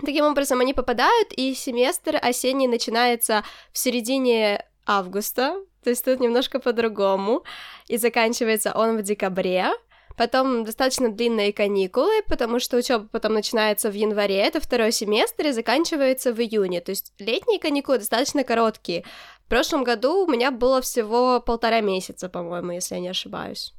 Таким 0.00 0.24
образом, 0.26 0.60
они 0.60 0.74
попадают, 0.74 1.32
и 1.32 1.54
семестр 1.54 2.18
осенний 2.20 2.68
начинается 2.68 3.42
в 3.72 3.78
середине 3.78 4.64
августа, 4.86 5.60
то 5.82 5.90
есть 5.90 6.04
тут 6.04 6.20
немножко 6.20 6.60
по-другому, 6.60 7.44
и 7.88 7.96
заканчивается 7.96 8.72
он 8.74 8.96
в 8.96 9.02
декабре, 9.02 9.72
потом 10.18 10.64
достаточно 10.64 11.10
длинные 11.10 11.52
каникулы, 11.52 12.22
потому 12.26 12.58
что 12.58 12.76
учеба 12.76 13.06
потом 13.10 13.34
начинается 13.34 13.88
в 13.88 13.94
январе, 13.94 14.36
это 14.36 14.60
второй 14.60 14.90
семестр, 14.90 15.46
и 15.46 15.52
заканчивается 15.52 16.32
в 16.32 16.40
июне, 16.40 16.80
то 16.80 16.90
есть 16.90 17.12
летние 17.18 17.60
каникулы 17.60 17.98
достаточно 17.98 18.42
короткие. 18.42 19.04
В 19.46 19.48
прошлом 19.48 19.84
году 19.84 20.26
у 20.26 20.30
меня 20.30 20.50
было 20.50 20.82
всего 20.82 21.40
полтора 21.40 21.80
месяца, 21.80 22.28
по-моему, 22.28 22.72
если 22.72 22.96
я 22.96 23.00
не 23.00 23.08
ошибаюсь. 23.08 23.72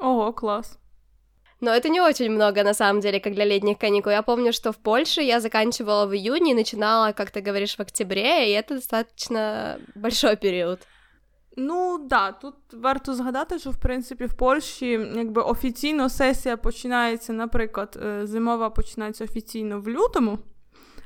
Ого, 0.00 0.32
класс. 0.32 0.78
Но 1.60 1.70
это 1.70 1.88
не 1.90 2.00
очень 2.00 2.30
много, 2.30 2.64
на 2.64 2.74
самом 2.74 3.00
деле, 3.00 3.20
как 3.20 3.34
для 3.34 3.44
летних 3.44 3.78
каникул. 3.78 4.10
Я 4.10 4.22
помню, 4.22 4.52
что 4.52 4.72
в 4.72 4.78
Польше 4.78 5.20
я 5.20 5.38
заканчивала 5.38 6.06
в 6.06 6.14
июне 6.14 6.50
и 6.50 6.54
начинала, 6.54 7.12
как 7.12 7.30
ты 7.30 7.40
говоришь, 7.40 7.76
в 7.76 7.80
октябре, 7.80 8.50
и 8.50 8.52
это 8.52 8.74
достаточно 8.74 9.78
большой 9.94 10.36
период. 10.36 10.80
Ну 11.57 12.07
да, 12.09 12.31
тут 12.31 12.55
варто 12.73 13.15
згадати, 13.15 13.59
що 13.59 13.71
в 13.71 13.77
принципі 13.77 14.25
в 14.25 14.33
Польщі 14.33 14.87
якби 15.15 15.41
офіційно 15.41 16.09
сесія 16.09 16.57
починається, 16.57 17.33
наприклад, 17.33 17.99
зимова 18.23 18.69
починається 18.69 19.23
офіційно 19.23 19.81
в 19.81 19.89
лютому. 19.89 20.39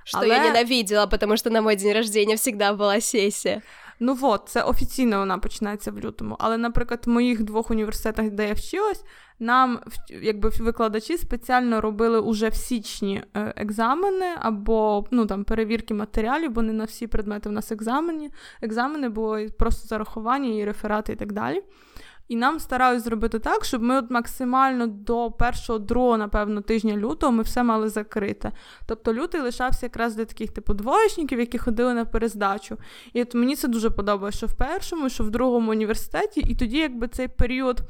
Что 0.04 0.18
але... 0.18 0.28
я 0.28 0.44
ненавидела, 0.44 1.08
потому 1.08 1.38
что 1.38 1.50
на 1.50 1.62
мой 1.62 1.75
день 1.75 1.94
рождения 1.94 2.36
всегда 2.36 2.74
была 2.74 3.01
сесія. 3.01 3.62
Ну 4.00 4.19
от, 4.23 4.43
це 4.47 4.62
офіційно 4.62 5.19
вона 5.19 5.38
починається 5.38 5.91
в 5.91 5.99
лютому. 5.99 6.37
Але, 6.38 6.59
наприклад, 6.59 7.03
в 7.07 7.11
моїх 7.11 7.43
двох 7.43 7.71
університетах, 7.71 8.31
де 8.31 8.49
я 8.49 8.55
вчилась, 8.55 9.05
нам 9.38 9.81
якби 10.23 10.49
викладачі 10.49 11.19
спеціально 11.19 11.81
робили 11.81 12.21
уже 12.21 12.49
в 12.49 12.55
січні 12.55 13.23
е, 13.35 13.53
екзамени 13.57 14.26
або 14.38 15.07
ну, 15.11 15.26
там, 15.26 15.45
перевірки 15.45 15.95
матеріалів, 15.95 16.50
бо 16.50 16.62
не 16.62 16.73
на 16.73 16.85
всі 16.85 17.07
предмети 17.07 17.49
в 17.49 17.53
нас 17.53 17.73
екзамені. 17.73 18.31
Екзамени 18.62 19.09
були 19.09 19.49
просто 19.49 19.88
зарахування 19.88 20.55
і 20.55 20.65
реферати 20.65 21.12
і 21.12 21.17
так 21.17 21.33
далі. 21.33 21.62
І 22.28 22.37
нам 22.37 22.61
старають 22.61 23.02
зробити 23.02 23.38
так, 23.38 23.64
щоб 23.64 23.83
ми 23.83 23.99
от 23.99 24.11
максимально 24.11 24.87
до 24.87 25.30
першого, 25.30 25.78
другого, 25.78 26.16
напевно, 26.16 26.61
тижня 26.61 26.97
лютого 26.97 27.33
ми 27.33 27.42
все 27.42 27.62
мали 27.62 27.88
закрите. 27.88 28.52
Тобто 28.87 29.14
лютий 29.14 29.40
лишався 29.40 29.87
якраз 29.87 30.14
для 30.14 30.25
таких 30.25 30.50
типу 30.50 30.75
двоєчників, 30.75 31.40
які 31.40 31.59
ходили 31.59 31.95
на 31.95 32.04
перездачу. 32.04 32.76
І 33.12 33.23
от 33.23 33.35
мені 33.35 33.56
це 33.56 33.68
дуже 33.68 33.90
подобається, 33.90 34.38
що 34.38 34.47
в 34.47 34.54
першому, 34.54 35.09
що 35.09 35.25
в 35.25 35.30
другому 35.30 35.71
університеті, 35.71 36.40
і 36.40 36.54
тоді, 36.54 36.78
якби 36.78 37.09
цей 37.09 37.28
період 37.28 37.83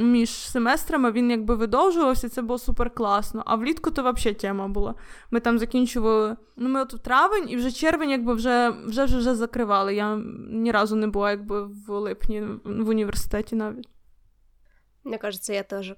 між 0.00 0.30
семестрами 0.30 1.12
він 1.12 1.30
якби 1.30 1.54
видовжувався, 1.54 2.28
це 2.28 2.42
було 2.42 2.58
супер 2.58 2.94
класно. 2.94 3.42
А 3.46 3.56
влітку 3.56 3.90
то 3.90 4.12
взагалі 4.12 4.34
тема 4.34 4.68
була. 4.68 4.94
Ми 5.30 5.40
там 5.40 5.58
закінчували. 5.58 6.36
Ну, 6.56 6.68
ми 6.68 6.82
от 6.82 7.02
травень 7.02 7.50
і 7.50 7.56
вже 7.56 7.72
червень, 7.72 8.10
якби 8.10 8.34
вже 8.34 8.70
вже, 8.70 9.04
вже, 9.04 9.18
вже 9.18 9.34
закривали. 9.34 9.94
Я 9.94 10.16
ні 10.50 10.72
разу 10.72 10.96
не 10.96 11.06
була 11.06 11.30
якби 11.30 11.62
в 11.62 11.88
липні 11.88 12.40
в 12.64 12.88
університеті 12.88 13.56
навіть. 13.56 13.88
Мне 15.04 15.18
кажется, 15.18 15.52
я 15.52 15.62
тоже. 15.62 15.96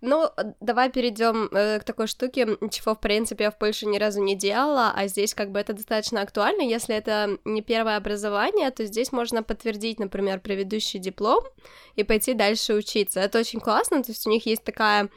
Ну, 0.00 0.30
давай 0.60 0.90
перейдем 0.90 1.48
э, 1.50 1.80
к 1.80 1.84
такой 1.84 2.06
штуке, 2.06 2.46
чего, 2.70 2.94
в 2.94 3.00
принципе, 3.00 3.44
я 3.44 3.50
в 3.50 3.58
Польше 3.58 3.86
ни 3.86 3.98
разу 3.98 4.22
не 4.22 4.36
делала, 4.36 4.92
а 4.94 5.08
здесь 5.08 5.34
как 5.34 5.50
бы 5.50 5.58
это 5.58 5.72
достаточно 5.72 6.22
актуально. 6.22 6.62
Если 6.62 6.94
это 6.94 7.38
не 7.44 7.62
первое 7.62 7.96
образование, 7.96 8.70
то 8.70 8.84
здесь 8.86 9.10
можно 9.10 9.42
подтвердить, 9.42 9.98
например, 9.98 10.40
предыдущий 10.40 11.00
диплом 11.00 11.42
и 11.96 12.04
пойти 12.04 12.34
дальше 12.34 12.74
учиться. 12.74 13.20
Это 13.20 13.40
очень 13.40 13.60
классно, 13.60 14.02
то 14.02 14.12
есть 14.12 14.26
у 14.26 14.30
них 14.30 14.46
есть 14.46 14.62
такая, 14.62 15.08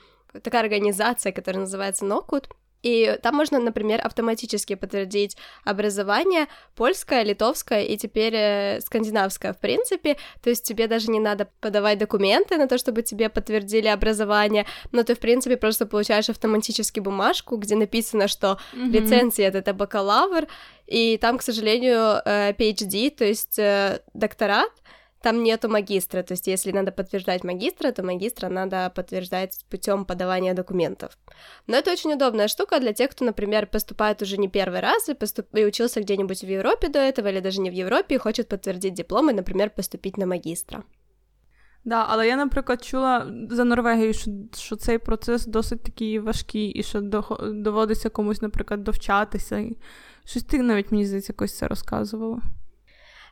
такая 0.41 0.61
организация, 0.61 1.31
которая 1.31 1.61
называется 1.61 2.05
Нокут, 2.05 2.49
и 2.83 3.17
там 3.21 3.35
можно, 3.35 3.59
например, 3.59 4.01
автоматически 4.03 4.75
подтвердить 4.75 5.37
образование 5.63 6.47
польское, 6.75 7.23
литовское 7.23 7.83
и 7.83 7.97
теперь 7.97 8.33
э, 8.35 8.81
скандинавское, 8.81 9.53
в 9.53 9.59
принципе. 9.59 10.17
То 10.41 10.49
есть 10.49 10.63
тебе 10.63 10.87
даже 10.87 11.11
не 11.11 11.19
надо 11.19 11.47
подавать 11.59 11.99
документы 11.99 12.57
на 12.57 12.67
то, 12.67 12.77
чтобы 12.77 13.03
тебе 13.03 13.29
подтвердили 13.29 13.87
образование, 13.87 14.65
но 14.91 15.03
ты, 15.03 15.15
в 15.15 15.19
принципе, 15.19 15.57
просто 15.57 15.85
получаешь 15.85 16.29
автоматически 16.29 16.99
бумажку, 16.99 17.57
где 17.57 17.75
написано, 17.75 18.27
что 18.27 18.57
mm-hmm. 18.73 18.89
лицензия— 18.89 19.51
это 19.53 19.73
бакалавр, 19.73 20.47
и 20.87 21.17
там, 21.17 21.37
к 21.37 21.41
сожалению, 21.41 22.21
э, 22.25 22.53
PhD, 22.53 23.11
то 23.11 23.23
есть 23.23 23.59
э, 23.59 24.01
докторат, 24.13 24.71
там 25.22 25.42
нету 25.42 25.68
магистра, 25.68 26.22
то 26.22 26.34
есть 26.34 26.46
если 26.46 26.72
надо 26.72 26.92
подтверждать 26.92 27.44
магистра, 27.44 27.90
то 27.90 28.02
магистра 28.02 28.48
надо 28.48 28.92
подтверждать 28.94 29.64
путем 29.70 30.04
подавания 30.04 30.54
документов. 30.54 31.18
Но 31.66 31.76
это 31.76 31.92
очень 31.92 32.12
удобная 32.12 32.48
штука 32.48 32.78
для 32.78 32.92
тех, 32.92 33.10
кто, 33.10 33.24
например, 33.24 33.66
поступает 33.66 34.22
уже 34.22 34.36
не 34.36 34.48
первый 34.48 34.80
раз 34.80 35.08
и, 35.08 35.14
поступ... 35.14 35.46
и 35.54 35.64
учился 35.64 36.00
где-нибудь 36.00 36.44
в 36.44 36.48
Европе 36.48 36.88
до 36.88 36.98
этого, 36.98 37.28
или 37.28 37.40
даже 37.40 37.60
не 37.60 37.70
в 37.70 37.74
Европе, 37.74 38.14
и 38.14 38.18
хочет 38.18 38.48
подтвердить 38.48 38.94
диплом 38.94 39.30
и, 39.30 39.32
например, 39.32 39.70
поступить 39.70 40.16
на 40.16 40.26
магістра. 40.26 40.84
Да, 41.84 42.06
але 42.08 42.28
я, 42.28 42.36
наприклад, 42.36 42.84
чула 42.84 43.32
за 43.50 43.64
Норвегію, 43.64 44.12
що 44.12 44.30
що 44.54 44.76
цей 44.76 44.98
процес 44.98 45.46
досить 45.46 45.82
такий 45.82 46.18
важкий, 46.18 46.68
і 46.68 46.82
що 46.82 47.00
доводиться 47.52 48.08
комусь, 48.08 48.42
наприклад, 48.42 48.84
довчатися. 48.84 49.64
Щось 50.24 50.42
ти 50.42 50.62
навіть 50.62 50.92
мені 50.92 51.06
здається, 51.06 51.32
якось 51.32 51.58
це 51.58 51.68
розказувала. 51.68 52.40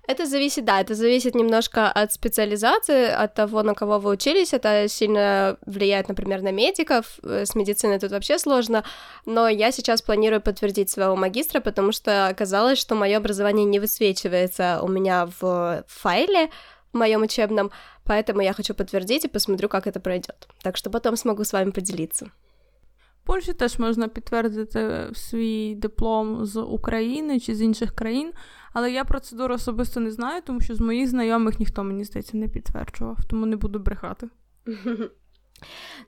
Это 0.09 0.26
зависит, 0.26 0.64
да, 0.64 0.81
это 0.81 0.95
зависит 0.95 1.35
немножко 1.35 1.90
от 1.90 2.12
специализации, 2.12 3.07
от 3.07 3.35
того, 3.35 3.62
на 3.62 3.75
кого 3.75 3.99
вы 3.99 4.11
учились. 4.11 4.52
Это 4.52 4.87
сильно 4.88 5.57
влияет, 5.64 6.09
например, 6.09 6.43
на 6.43 6.52
медиков. 6.52 7.19
Э, 7.23 7.47
с 7.47 7.54
медициной 7.54 7.99
тут 7.99 8.11
вообще 8.11 8.38
сложно. 8.38 8.85
Но 9.26 9.49
я 9.49 9.73
сейчас 9.73 10.02
планирую 10.02 10.43
подтвердить 10.43 10.90
своего 10.90 11.16
магистра, 11.16 11.61
потому 11.61 11.93
что 11.93 12.28
оказалось, 12.28 12.78
что 12.78 12.95
мое 12.95 13.16
образование 13.16 13.64
не 13.64 13.81
высвечивается 13.81 14.81
у 14.83 14.88
меня 14.88 15.26
в 15.40 15.85
файле 15.87 16.50
в 16.93 16.99
моем 16.99 17.23
учебном, 17.23 17.71
поэтому 18.04 18.43
я 18.43 18.52
хочу 18.52 18.75
подтвердить 18.75 19.25
и 19.25 19.28
посмотрю, 19.28 19.69
как 19.69 19.87
это 19.87 20.00
пройдет. 20.00 20.49
Так 20.62 20.76
что 20.76 20.90
потом 20.90 21.16
смогу 21.16 21.45
с 21.45 21.52
вами 21.52 21.71
поделиться. 21.71 22.31
Польщі 23.25 23.52
теж 23.52 23.78
можна 23.78 24.09
підтвердити 24.09 25.11
свій 25.14 25.75
диплом 25.75 26.47
з 26.47 26.61
України 26.61 27.40
чи 27.40 27.54
з 27.54 27.62
інших 27.62 27.95
країн, 27.95 28.33
але 28.73 28.93
я 28.93 29.04
процедуру 29.04 29.54
особисто 29.54 30.00
не 30.00 30.11
знаю, 30.11 30.43
тому 30.47 30.61
що 30.61 30.75
з 30.75 30.81
моїх 30.81 31.09
знайомих 31.09 31.61
ніхто, 31.61 31.85
мені 31.85 32.04
здається, 32.04 32.37
не 32.37 32.49
підтверджував, 32.49 33.19
тому 33.31 33.47
не 33.47 33.57
буду 33.57 33.78
брехати. 33.78 34.28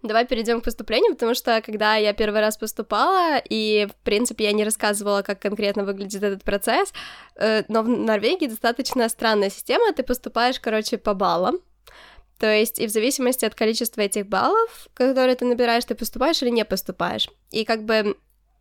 Давай 0.03 0.25
перейдем 0.27 0.61
к 0.61 0.65
поступлению, 0.65 1.13
потому 1.13 1.35
что 1.35 1.63
когда 1.63 1.97
я 1.97 2.13
первый 2.13 2.41
раз 2.41 2.57
поступала, 2.57 3.39
и, 3.39 3.87
в 3.87 3.95
принципе, 4.05 4.45
я 4.45 4.53
не 4.53 4.65
рассказывала, 4.65 5.23
как 5.23 5.41
конкретно 5.41 5.85
выглядит 5.85 6.23
этот 6.23 6.45
процесс, 6.45 6.93
э, 7.37 7.63
но 7.69 7.83
в 7.83 7.89
Норвегии 7.89 8.49
достаточно 8.49 9.09
странная 9.09 9.51
система, 9.51 9.93
ты 9.93 10.03
поступаешь, 10.03 10.61
короче, 10.61 10.99
по 10.99 11.15
баллам, 11.15 11.61
то 12.39 12.47
есть 12.47 12.79
и 12.79 12.87
в 12.87 12.91
зависимости 12.91 13.47
от 13.47 13.55
количества 13.55 14.03
этих 14.03 14.27
баллов, 14.27 14.89
которые 14.95 15.37
ты 15.37 15.45
набираешь, 15.45 15.85
ты 15.85 15.95
поступаешь 15.95 16.43
или 16.43 16.51
не 16.51 16.65
поступаешь. 16.65 17.31
И 17.51 17.65
как 17.65 17.85
бы 17.85 18.17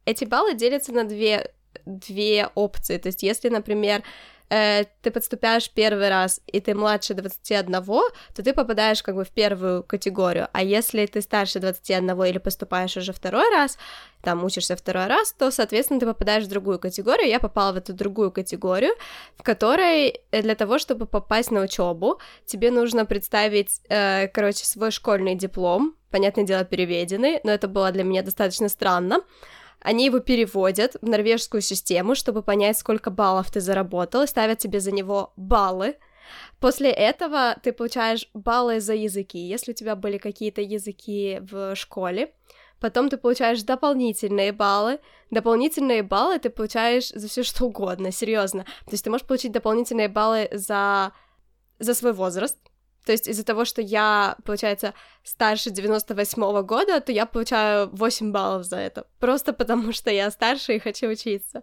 эти 0.05 0.23
баллы 0.25 0.53
делятся 0.53 0.93
на 0.93 1.03
две, 1.03 1.53
две 1.86 2.48
опции. 2.54 2.98
То 2.98 3.08
есть 3.08 3.22
если, 3.22 3.48
например, 3.48 4.02
э, 4.50 4.84
ты 5.02 5.10
подступаешь 5.10 5.70
первый 5.70 6.08
раз, 6.08 6.40
и 6.46 6.60
ты 6.60 6.74
младше 6.74 7.14
21, 7.14 7.72
то 7.72 8.42
ты 8.42 8.52
попадаешь 8.52 9.02
как 9.02 9.14
бы 9.14 9.24
в 9.24 9.30
первую 9.30 9.82
категорию, 9.82 10.48
а 10.52 10.62
если 10.62 11.06
ты 11.06 11.20
старше 11.22 11.60
21 11.60 12.10
или 12.24 12.38
поступаешь 12.38 12.96
уже 12.96 13.12
второй 13.12 13.48
раз, 13.50 13.78
там 14.22 14.44
учишься 14.44 14.76
второй 14.76 15.06
раз, 15.06 15.32
то, 15.32 15.50
соответственно, 15.50 16.00
ты 16.00 16.06
попадаешь 16.06 16.44
в 16.44 16.48
другую 16.48 16.78
категорию. 16.78 17.28
Я 17.28 17.40
попала 17.40 17.72
в 17.72 17.76
эту 17.76 17.94
другую 17.94 18.30
категорию, 18.30 18.92
в 19.36 19.42
которой 19.42 20.20
э, 20.30 20.42
для 20.42 20.54
того, 20.54 20.78
чтобы 20.78 21.06
попасть 21.06 21.50
на 21.50 21.62
учебу, 21.62 22.20
тебе 22.44 22.70
нужно 22.70 23.06
представить, 23.06 23.80
э, 23.88 24.28
короче, 24.28 24.64
свой 24.64 24.90
школьный 24.90 25.36
диплом, 25.36 25.94
понятное 26.10 26.44
дело, 26.44 26.64
переведенный, 26.64 27.40
но 27.44 27.52
это 27.52 27.68
было 27.68 27.92
для 27.92 28.04
меня 28.04 28.22
достаточно 28.22 28.68
странно. 28.68 29.20
Они 29.80 30.06
его 30.06 30.20
переводят 30.20 30.96
в 31.00 31.08
норвежскую 31.08 31.60
систему, 31.60 32.14
чтобы 32.14 32.42
понять, 32.42 32.78
сколько 32.78 33.10
баллов 33.10 33.50
ты 33.50 33.60
заработал, 33.60 34.26
ставят 34.26 34.58
тебе 34.58 34.80
за 34.80 34.92
него 34.92 35.32
баллы. 35.36 35.96
После 36.60 36.90
этого 36.90 37.56
ты 37.62 37.72
получаешь 37.72 38.28
баллы 38.34 38.80
за 38.80 38.94
языки, 38.94 39.38
если 39.38 39.72
у 39.72 39.74
тебя 39.74 39.96
были 39.96 40.18
какие-то 40.18 40.60
языки 40.60 41.38
в 41.40 41.74
школе. 41.74 42.34
Потом 42.78 43.08
ты 43.08 43.16
получаешь 43.16 43.62
дополнительные 43.62 44.52
баллы. 44.52 45.00
Дополнительные 45.30 46.02
баллы 46.02 46.38
ты 46.38 46.50
получаешь 46.50 47.10
за 47.10 47.28
все 47.28 47.42
что 47.42 47.66
угодно, 47.66 48.10
серьезно. 48.10 48.64
То 48.64 48.92
есть 48.92 49.04
ты 49.04 49.10
можешь 49.10 49.26
получить 49.26 49.52
дополнительные 49.52 50.08
баллы 50.08 50.48
за 50.52 51.12
за 51.78 51.94
свой 51.94 52.12
возраст, 52.12 52.58
то 53.04 53.12
есть 53.12 53.28
из-за 53.28 53.44
того, 53.44 53.64
что 53.64 53.80
я, 53.80 54.36
получается, 54.44 54.94
старше 55.24 55.70
98-го 55.70 56.62
года, 56.62 57.00
то 57.00 57.12
я 57.12 57.26
получаю 57.26 57.88
8 57.92 58.32
баллов 58.32 58.64
за 58.64 58.76
это. 58.76 59.06
Просто 59.18 59.52
потому, 59.52 59.92
что 59.94 60.10
я 60.10 60.30
старше 60.30 60.76
и 60.76 60.78
хочу 60.78 61.08
учиться. 61.08 61.62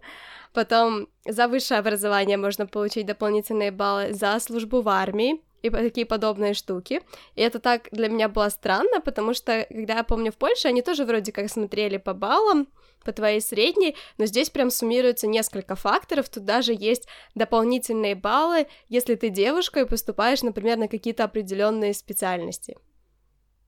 Потом 0.53 1.07
за 1.25 1.47
высшее 1.47 1.79
образование 1.79 2.37
можно 2.37 2.65
получить 2.65 3.05
дополнительные 3.05 3.71
баллы 3.71 4.13
за 4.13 4.39
службу 4.39 4.81
в 4.81 4.89
армии. 4.89 5.41
И 5.67 5.71
такие 5.71 6.05
подобные 6.05 6.53
штуки. 6.53 7.01
И 7.35 7.41
это 7.41 7.59
так 7.59 7.89
для 7.91 8.09
меня 8.09 8.29
было 8.29 8.49
странно, 8.49 9.01
потому 9.01 9.33
что, 9.33 9.65
когда 9.69 9.97
я 9.97 10.03
помню 10.03 10.31
в 10.31 10.37
Польше, 10.37 10.67
они 10.67 10.81
тоже 10.81 11.05
вроде 11.05 11.31
как 11.31 11.49
смотрели 11.49 11.97
по 11.97 12.13
баллам, 12.13 12.67
по 13.03 13.13
твоей 13.13 13.39
средней, 13.39 13.95
но 14.17 14.25
здесь 14.25 14.49
прям 14.49 14.69
суммируется 14.69 15.27
несколько 15.27 15.75
факторов, 15.75 16.27
тут 16.27 16.43
даже 16.43 16.73
есть 16.73 17.07
дополнительные 17.35 18.15
баллы, 18.15 18.67
если 18.89 19.15
ты 19.15 19.29
девушка 19.29 19.81
и 19.81 19.85
поступаешь, 19.85 20.43
например, 20.43 20.77
на 20.77 20.87
какие-то 20.89 21.23
определенные 21.23 21.93
специальности. 21.93 22.77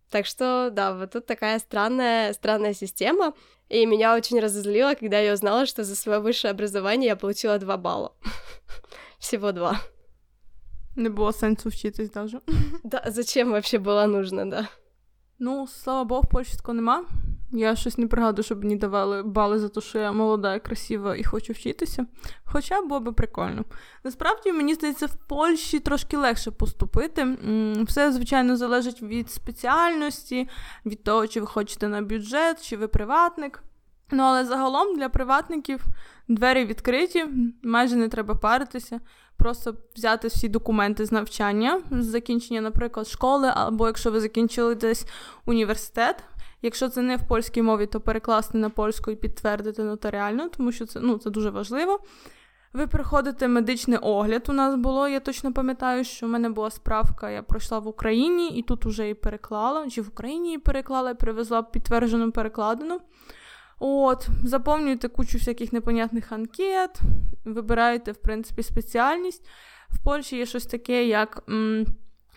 Так 0.10 0.26
что, 0.26 0.70
да, 0.72 0.94
вот 0.94 1.12
тут 1.12 1.26
такая 1.26 1.60
странная, 1.60 2.34
странная 2.34 2.74
система, 2.74 3.34
и 3.70 3.86
меня 3.86 4.16
очень 4.16 4.40
разозлило, 4.40 4.96
когда 4.96 5.20
я 5.20 5.34
узнала, 5.34 5.66
что 5.66 5.84
за 5.84 5.96
свое 5.96 6.20
высшее 6.20 6.52
образование 6.52 7.10
я 7.10 7.16
получила 7.16 7.60
два 7.60 7.78
балла. 7.78 8.14
Всего 9.20 9.52
два. 9.52 9.80
Не 10.96 11.10
було 11.10 11.34
сенсу 11.34 11.70
вчитись 11.70 12.12
даже. 12.12 12.40
Да, 12.84 13.04
зачем 13.08 13.52
вообще 13.52 13.78
было 13.78 14.08
нужно, 14.08 14.46
да? 14.46 14.68
Ну, 15.40 15.68
слава 15.68 16.04
Богу, 16.04 16.22
в 16.22 16.30
Польщі 16.30 16.58
такого 16.58 16.74
нема. 16.74 17.06
Я 17.52 17.76
щось 17.76 17.98
не 17.98 18.08
пригадую, 18.08 18.44
щоб 18.44 18.64
мені 18.64 18.76
давали 18.76 19.24
бали 19.24 19.60
за 19.60 19.70
те, 19.70 19.82
що 19.82 20.00
я 20.00 20.12
молода 20.12 20.56
і 20.56 20.60
красива 20.60 21.16
і 21.16 21.24
хочу 21.24 21.54
вчитися. 21.54 22.06
Хоча 22.44 22.82
було 22.82 23.00
би 23.00 23.12
прикольно. 23.12 23.66
Насправді, 24.04 24.52
мені 24.52 24.74
здається, 24.74 25.06
в 25.06 25.16
Польщі 25.28 25.80
трошки 25.80 26.18
легше 26.18 26.52
поступити. 26.52 27.38
Все, 27.88 28.12
звичайно, 28.12 28.58
залежить 28.58 29.02
від 29.02 29.32
спеціальності, 29.32 30.50
від 30.86 31.04
того, 31.04 31.28
чи 31.28 31.40
ви 31.42 31.48
хочете 31.48 31.88
на 31.88 32.02
бюджет, 32.02 32.64
чи 32.64 32.78
ви 32.78 32.88
приватник. 32.88 33.64
Ну, 34.12 34.24
але 34.24 34.46
загалом 34.46 34.96
для 34.96 35.10
приватників 35.10 35.86
двері 36.28 36.66
відкриті, 36.66 37.26
майже 37.64 37.96
не 37.96 38.08
треба 38.08 38.36
паритися. 38.36 39.00
Просто 39.38 39.76
взяти 39.96 40.28
всі 40.28 40.50
документи 40.50 41.06
з 41.06 41.12
навчання, 41.12 41.82
з 41.92 42.06
закінчення, 42.06 42.62
наприклад, 42.62 43.08
школи, 43.08 43.52
або 43.56 43.88
якщо 43.88 44.12
ви 44.12 44.20
закінчили 44.20 44.76
десь 44.76 45.08
університет. 45.46 46.24
Якщо 46.62 46.90
це 46.90 47.02
не 47.02 47.16
в 47.16 47.28
польській 47.28 47.62
мові, 47.62 47.86
то 47.86 48.02
перекласти 48.02 48.58
на 48.58 48.70
польську 48.70 49.12
і 49.12 49.16
підтвердити 49.16 49.84
нотаріально, 49.84 50.50
тому 50.50 50.72
що 50.72 50.86
це 50.86 51.00
ну, 51.00 51.18
це 51.18 51.30
дуже 51.30 51.50
важливо. 51.50 52.00
Ви 52.74 52.88
приходите 52.88 53.48
медичний 53.48 53.98
огляд. 53.98 54.46
У 54.50 54.54
нас 54.54 54.76
було. 54.76 55.08
Я 55.08 55.20
точно 55.20 55.54
пам'ятаю, 55.54 56.04
що 56.04 56.26
в 56.26 56.30
мене 56.30 56.50
була 56.50 56.72
справка, 56.72 57.30
я 57.30 57.44
пройшла 57.44 57.80
в 57.80 57.88
Україні 57.88 58.50
і 58.50 58.62
тут 58.62 58.86
уже 58.86 59.04
її 59.04 59.14
переклала. 59.14 59.90
Чи 59.90 60.02
в 60.02 60.08
Україні 60.08 60.48
її 60.48 60.58
переклала 60.58 61.12
і 61.12 61.14
привезла 61.14 61.64
підтверджену 61.64 62.32
перекладену. 62.32 63.02
От, 63.79 64.29
заповнюєте 64.45 65.09
кучу 65.09 65.39
всяких 65.39 65.73
непонятних 65.73 66.33
анкет, 66.33 67.01
вибираєте, 67.45 68.13
в 68.13 68.17
принципі, 68.17 68.63
спеціальність. 68.63 69.47
В 69.89 70.05
Польщі 70.05 70.37
є 70.37 70.47
щось 70.47 70.67
таке, 70.67 71.07
як. 71.07 71.45
М- 71.49 71.87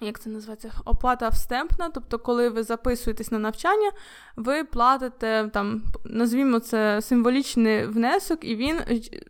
як 0.06 0.20
це 0.20 0.30
називається, 0.30 0.72
оплата 0.84 1.28
встемпна, 1.28 1.90
тобто, 1.94 2.18
коли 2.18 2.48
ви 2.48 2.62
записуєтесь 2.62 3.30
на 3.30 3.38
навчання, 3.38 3.90
ви 4.36 4.64
платите 4.64 5.50
там, 5.52 5.82
назвімо 6.04 6.58
це 6.58 7.02
символічний 7.02 7.86
внесок, 7.86 8.44
і 8.44 8.56
він, 8.56 8.80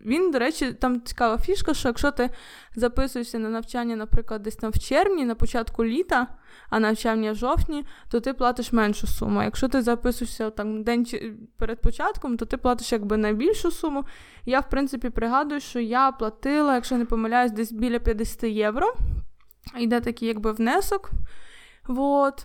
він, 0.07 0.31
до 0.31 0.39
речі, 0.39 0.73
там 0.73 1.01
цікава 1.01 1.39
фішка, 1.39 1.75
що 1.75 1.89
якщо 1.89 2.11
ти 2.11 2.31
записуєшся 2.77 3.39
на 3.39 3.49
навчання, 3.49 3.97
наприклад, 3.97 4.43
десь 4.43 4.57
там 4.57 4.71
в 4.71 4.79
червні, 4.79 5.25
на 5.25 5.35
початку 5.35 5.85
літа, 5.85 6.27
а 6.71 6.81
навчання 6.81 7.33
в 7.33 7.35
жовтні, 7.35 7.85
то 8.11 8.21
ти 8.21 8.35
платиш 8.35 8.73
меншу 8.73 9.07
суму. 9.07 9.43
Якщо 9.43 9.69
ти 9.69 9.83
записуєшся 9.83 10.51
там 10.51 10.83
день 10.83 11.07
перед 11.57 11.81
початком, 11.81 12.37
то 12.37 12.45
ти 12.45 12.57
платиш 12.57 12.93
якби 12.93 13.17
найбільшу 13.17 13.71
суму. 13.71 14.05
Я, 14.45 14.61
в 14.61 14.71
принципі, 14.71 15.11
пригадую, 15.11 15.61
що 15.61 15.81
я 15.81 16.13
платила, 16.13 16.75
якщо 16.75 16.97
не 16.97 17.05
помиляюсь, 17.05 17.53
десь 17.53 17.73
біля 17.73 17.99
50 17.99 18.43
євро 18.43 18.95
йде 19.79 20.01
такий 20.01 20.29
якби 20.29 20.53
внесок. 20.53 21.11
Вот. 21.87 22.45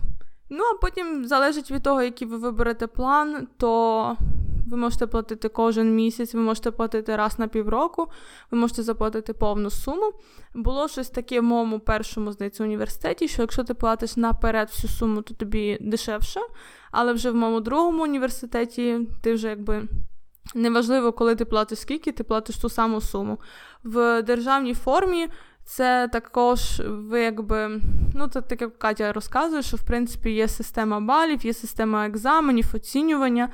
Ну, 0.50 0.64
а 0.64 0.78
потім 0.80 1.26
залежить 1.26 1.70
від 1.70 1.82
того, 1.82 2.02
який 2.02 2.28
ви 2.28 2.36
виберете 2.36 2.86
план, 2.86 3.48
то 3.56 4.16
ви 4.70 4.76
можете 4.76 5.06
платити 5.06 5.48
кожен 5.48 5.94
місяць, 5.94 6.34
ви 6.34 6.40
можете 6.40 6.70
платити 6.70 7.16
раз 7.16 7.38
на 7.38 7.48
півроку, 7.48 8.08
ви 8.50 8.58
можете 8.58 8.82
заплатити 8.82 9.32
повну 9.32 9.70
суму. 9.70 10.12
Було 10.54 10.88
щось 10.88 11.10
таке 11.10 11.40
в 11.40 11.42
моєму 11.42 11.80
першому, 11.80 12.32
здається, 12.32 12.64
університеті, 12.64 13.28
що 13.28 13.42
якщо 13.42 13.64
ти 13.64 13.74
платиш 13.74 14.16
наперед 14.16 14.68
всю 14.68 14.90
суму, 14.90 15.22
то 15.22 15.34
тобі 15.34 15.78
дешевше. 15.80 16.40
Але 16.90 17.12
вже 17.12 17.30
в 17.30 17.34
моєму 17.34 17.60
другому 17.60 18.02
університеті 18.02 19.08
ти 19.22 19.34
вже 19.34 19.48
якби. 19.48 19.82
Неважливо, 20.54 21.12
коли 21.12 21.34
ти 21.36 21.44
платиш 21.44 21.78
скільки, 21.78 22.12
ти 22.12 22.24
платиш 22.24 22.56
ту 22.56 22.68
саму 22.68 23.00
суму. 23.00 23.38
В 23.84 24.22
державній 24.22 24.74
формі 24.74 25.28
це 25.68 26.08
також 26.08 26.82
ви 26.86 27.20
якби, 27.20 27.80
ну 28.14 28.28
це 28.28 28.40
так 28.40 28.60
як 28.60 28.78
Катя 28.78 29.12
розказує, 29.12 29.62
що 29.62 29.76
в 29.76 29.82
принципі 29.82 30.30
є 30.30 30.48
система 30.48 31.00
балів, 31.00 31.46
є 31.46 31.54
система 31.54 32.06
екзаменів, 32.06 32.70
оцінювання. 32.74 33.48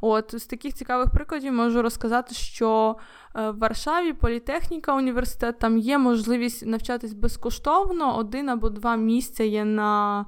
От 0.00 0.34
з 0.38 0.46
таких 0.46 0.74
цікавих 0.74 1.10
прикладів 1.10 1.52
можу 1.52 1.82
розказати, 1.82 2.34
що 2.34 2.96
е, 3.36 3.50
в 3.50 3.58
Варшаві 3.58 4.12
політехніка 4.12 4.94
університет 4.94 5.58
там 5.58 5.78
є 5.78 5.98
можливість 5.98 6.66
навчатись 6.66 7.12
безкоштовно, 7.12 8.16
один 8.16 8.48
або 8.48 8.68
два 8.68 8.96
місця 8.96 9.44
є 9.44 9.64
на, 9.64 10.26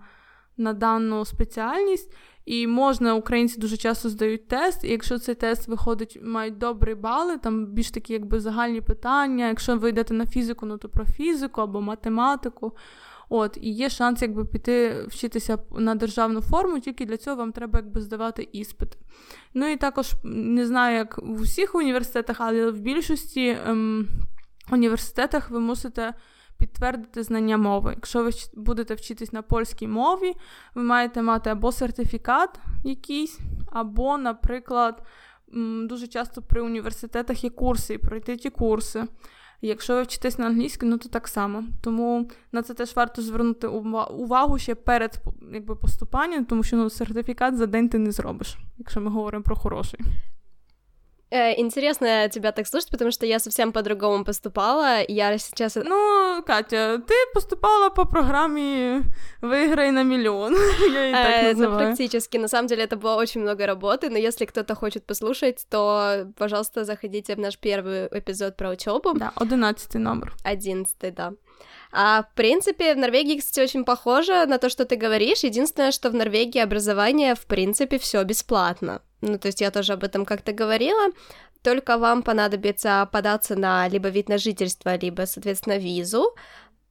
на 0.57 0.73
дану 0.73 1.25
спеціальність. 1.25 2.13
І 2.45 2.67
можна, 2.67 3.15
українці 3.15 3.61
дуже 3.61 3.77
часто 3.77 4.09
здають 4.09 4.49
тест, 4.49 4.85
і 4.85 4.89
якщо 4.89 5.19
цей 5.19 5.35
тест 5.35 5.69
виходить, 5.69 6.19
мають 6.23 6.59
добрі 6.59 6.95
бали, 6.95 7.39
там 7.39 7.67
більш 7.67 7.91
такі 7.91 8.13
якби 8.13 8.41
загальні 8.41 8.81
питання. 8.81 9.49
Якщо 9.49 9.77
ви 9.77 9.89
йдете 9.89 10.15
на 10.15 10.27
фізику, 10.27 10.67
ну 10.67 10.79
то 10.79 10.89
про 10.89 11.05
фізику 11.05 11.61
або 11.61 11.81
математику. 11.81 12.77
От, 13.33 13.59
І 13.61 13.71
є 13.71 13.89
шанс 13.89 14.23
якби 14.23 14.45
піти 14.45 15.05
вчитися 15.09 15.59
на 15.71 15.95
державну 15.95 16.41
форму, 16.41 16.81
тільки 16.81 17.07
для 17.07 17.17
цього 17.17 17.37
вам 17.37 17.53
треба 17.53 17.79
якби 17.79 18.01
здавати 18.01 18.49
іспити. 18.53 18.99
Ну 19.55 19.69
і 19.69 19.77
також 19.77 20.13
не 20.25 20.67
знаю, 20.67 20.97
як 20.97 21.19
в 21.19 21.41
усіх 21.41 21.75
університетах, 21.75 22.37
але 22.41 22.71
в 22.71 22.81
більшості 22.81 23.59
ем, 23.67 24.09
університетах 24.73 25.51
ви 25.51 25.61
мусите 25.61 26.15
підтвердити 26.61 27.23
знання 27.23 27.57
мови. 27.57 27.93
Якщо 27.97 28.23
ви 28.23 28.31
будете 28.55 28.95
вчитись 28.95 29.33
на 29.33 29.43
польській 29.43 29.89
мові, 29.89 30.35
ви 30.75 30.83
маєте 30.83 31.23
мати 31.23 31.51
або 31.51 31.73
сертифікат 31.73 32.61
якийсь, 32.85 33.39
або, 33.73 34.19
наприклад, 34.19 35.03
дуже 35.85 36.07
часто 36.07 36.43
при 36.43 36.61
університетах 36.61 37.45
є 37.45 37.51
курси, 37.51 37.95
і 37.95 37.99
пройти 37.99 38.37
ті 38.37 38.51
курси. 38.51 39.05
Якщо 39.63 39.95
ви 39.95 40.03
вчитесь 40.03 40.39
на 40.39 40.47
англійській, 40.47 40.87
ну 40.87 40.99
то 40.99 41.09
так 41.09 41.29
само. 41.29 41.65
Тому 41.81 42.31
на 42.53 42.63
це 42.63 42.75
теж 42.75 42.97
варто 42.97 43.23
звернути 43.23 43.67
увагу 43.67 44.59
ще 44.59 44.75
перед 44.75 45.23
якби, 45.53 45.77
поступанням, 45.77 46.45
тому 46.45 46.63
що 46.63 46.77
ну, 46.77 46.91
сертифікат 46.91 47.57
за 47.57 47.67
день 47.67 47.89
ти 47.89 47.99
не 47.99 48.13
зробиш, 48.13 48.59
якщо 48.79 49.01
ми 49.01 49.11
говоримо 49.11 49.45
про 49.45 49.57
хороший. 49.57 50.01
Э, 51.31 51.61
интересно 51.61 52.29
тебя 52.29 52.51
так 52.51 52.67
слушать, 52.67 52.91
потому 52.91 53.13
что 53.13 53.25
я 53.25 53.39
совсем 53.39 53.73
по-другому 53.73 54.25
поступала. 54.25 55.05
Я 55.07 55.39
сейчас... 55.39 55.77
Ну, 55.77 56.43
Катя, 56.45 57.01
ты 57.07 57.15
поступала 57.33 57.91
по 57.91 58.05
программе 58.05 59.03
«Выиграй 59.41 59.93
на 59.93 60.03
миллион». 60.03 60.55
я 60.93 61.09
и 61.09 61.13
так 61.13 61.45
э, 61.45 61.55
Ну, 61.55 61.77
практически. 61.77 62.37
На 62.37 62.49
самом 62.49 62.67
деле 62.67 62.83
это 62.83 62.97
было 62.97 63.15
очень 63.15 63.43
много 63.43 63.67
работы, 63.67 64.11
но 64.11 64.19
если 64.19 64.45
кто-то 64.45 64.75
хочет 64.75 65.07
послушать, 65.07 65.67
то, 65.71 66.27
пожалуйста, 66.37 66.85
заходите 66.85 67.37
в 67.37 67.39
наш 67.39 67.59
первый 67.59 68.09
эпизод 68.09 68.57
про 68.57 68.71
учебу. 68.71 69.15
Да, 69.15 69.33
одиннадцатый 69.37 70.01
номер. 70.01 70.33
Одиннадцатый, 70.43 71.13
да. 71.13 71.33
А 71.93 72.23
в 72.23 72.35
принципе, 72.35 72.95
в 72.95 72.99
Норвегии, 72.99 73.39
кстати, 73.39 73.61
очень 73.65 73.85
похоже 73.85 74.47
на 74.47 74.59
то, 74.59 74.69
что 74.69 74.85
ты 74.85 74.97
говоришь. 74.97 75.45
Единственное, 75.45 75.93
что 75.93 76.11
в 76.11 76.15
Норвегии 76.15 76.61
образование, 76.61 77.35
в 77.35 77.47
принципе, 77.47 77.99
все 77.99 78.23
бесплатно. 78.23 79.03
Ну, 79.21 79.39
то 79.39 79.49
есть 79.49 79.61
я 79.61 79.71
тоже 79.71 79.95
об 79.95 80.05
этом 80.05 80.25
как-то 80.25 80.53
говорила. 80.53 81.13
Только 81.63 81.99
вам 81.99 82.23
понадобится 82.23 83.09
податься 83.13 83.57
на 83.57 83.89
либо 83.89 84.09
вид 84.09 84.29
на 84.29 84.39
жительство, 84.39 84.97
либо, 84.97 85.27
соответственно, 85.27 85.79
визу. 85.79 86.35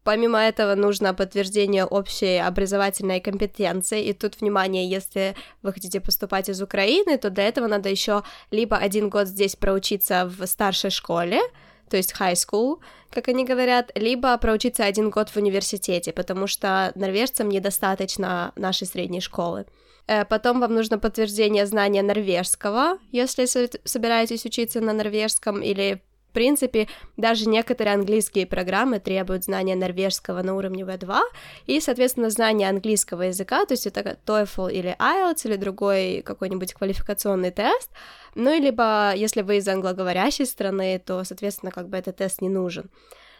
Помимо 0.03 0.39
этого 0.39 0.75
нужно 0.75 1.13
подтверждение 1.13 1.85
общей 1.85 2.37
образовательной 2.37 3.19
компетенции. 3.19 4.05
И 4.05 4.13
тут, 4.13 4.39
внимание, 4.39 4.89
если 4.89 5.35
вы 5.61 5.73
хотите 5.73 5.99
поступать 5.99 6.49
из 6.49 6.61
Украины, 6.61 7.17
то 7.17 7.29
для 7.29 7.47
этого 7.47 7.67
надо 7.67 7.89
еще 7.89 8.23
либо 8.51 8.77
один 8.77 9.09
год 9.09 9.27
здесь 9.27 9.55
проучиться 9.55 10.25
в 10.25 10.45
старшей 10.45 10.89
школе, 10.89 11.41
то 11.89 11.97
есть 11.97 12.13
high 12.19 12.33
school, 12.33 12.79
как 13.09 13.27
они 13.27 13.45
говорят, 13.45 13.91
либо 13.95 14.37
проучиться 14.37 14.85
один 14.85 15.09
год 15.09 15.29
в 15.29 15.37
университете, 15.37 16.11
потому 16.13 16.47
что 16.47 16.91
норвежцам 16.95 17.49
недостаточно 17.49 18.51
нашей 18.55 18.87
средней 18.87 19.21
школы. 19.21 19.65
Э, 20.07 20.25
потом 20.25 20.59
вам 20.59 20.73
нужно 20.73 20.97
подтверждение 20.99 21.65
знания 21.65 22.01
норвежского, 22.01 22.97
если 23.11 23.45
собираетесь 23.85 24.45
учиться 24.45 24.81
на 24.81 24.93
норвежском 24.93 25.61
или 25.61 26.01
в 26.29 26.31
принципе, 26.31 26.87
даже 27.17 27.49
некоторые 27.49 27.95
английские 27.95 28.45
программы 28.45 28.99
требуют 28.99 29.45
знания 29.45 29.75
норвежского 29.75 30.43
на 30.43 30.55
уровне 30.55 30.83
V2 30.83 31.19
и, 31.65 31.79
соответственно, 31.79 32.29
знания 32.29 32.69
английского 32.69 33.23
языка, 33.23 33.65
то 33.65 33.73
есть 33.73 33.87
это 33.87 34.17
TOEFL 34.25 34.71
или 34.71 34.95
IELTS 34.99 35.47
или 35.47 35.55
другой 35.55 36.21
какой-нибудь 36.23 36.73
квалификационный 36.73 37.51
тест, 37.51 37.89
ну 38.35 38.53
и 38.53 38.59
либо, 38.59 39.13
если 39.15 39.41
вы 39.41 39.57
из 39.57 39.67
англоговорящей 39.67 40.45
страны, 40.45 41.01
то, 41.03 41.23
соответственно, 41.23 41.71
как 41.71 41.89
бы 41.89 41.97
этот 41.97 42.17
тест 42.17 42.41
не 42.41 42.49
нужен. 42.49 42.91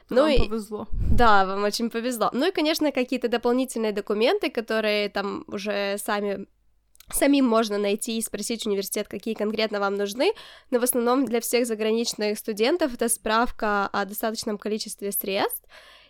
Ну 0.10 0.22
вам 0.24 0.32
и... 0.32 0.40
повезло. 0.40 0.88
Да, 1.12 1.46
вам 1.46 1.64
очень 1.64 1.92
повезло. 1.92 2.30
Ну 2.34 2.48
и, 2.48 2.52
конечно, 2.52 2.92
какие-то 2.92 3.28
дополнительные 3.28 3.92
документы, 3.92 4.50
которые 4.50 5.10
там 5.10 5.44
уже 5.48 5.98
сами 6.00 6.48
Самим 7.12 7.46
можно 7.46 7.78
найти 7.78 8.18
и 8.18 8.22
спросить 8.22 8.66
университет, 8.68 9.08
какие 9.08 9.34
конкретно 9.34 9.80
вам 9.80 9.96
нужны, 9.96 10.32
но 10.70 10.80
в 10.80 10.84
основном 10.84 11.26
для 11.26 11.42
всех 11.42 11.66
заграничных 11.66 12.38
студентов 12.38 12.94
это 12.94 13.10
справка 13.10 13.88
о 13.88 14.06
достаточном 14.06 14.58
количестве 14.58 15.12
средств, 15.12 15.68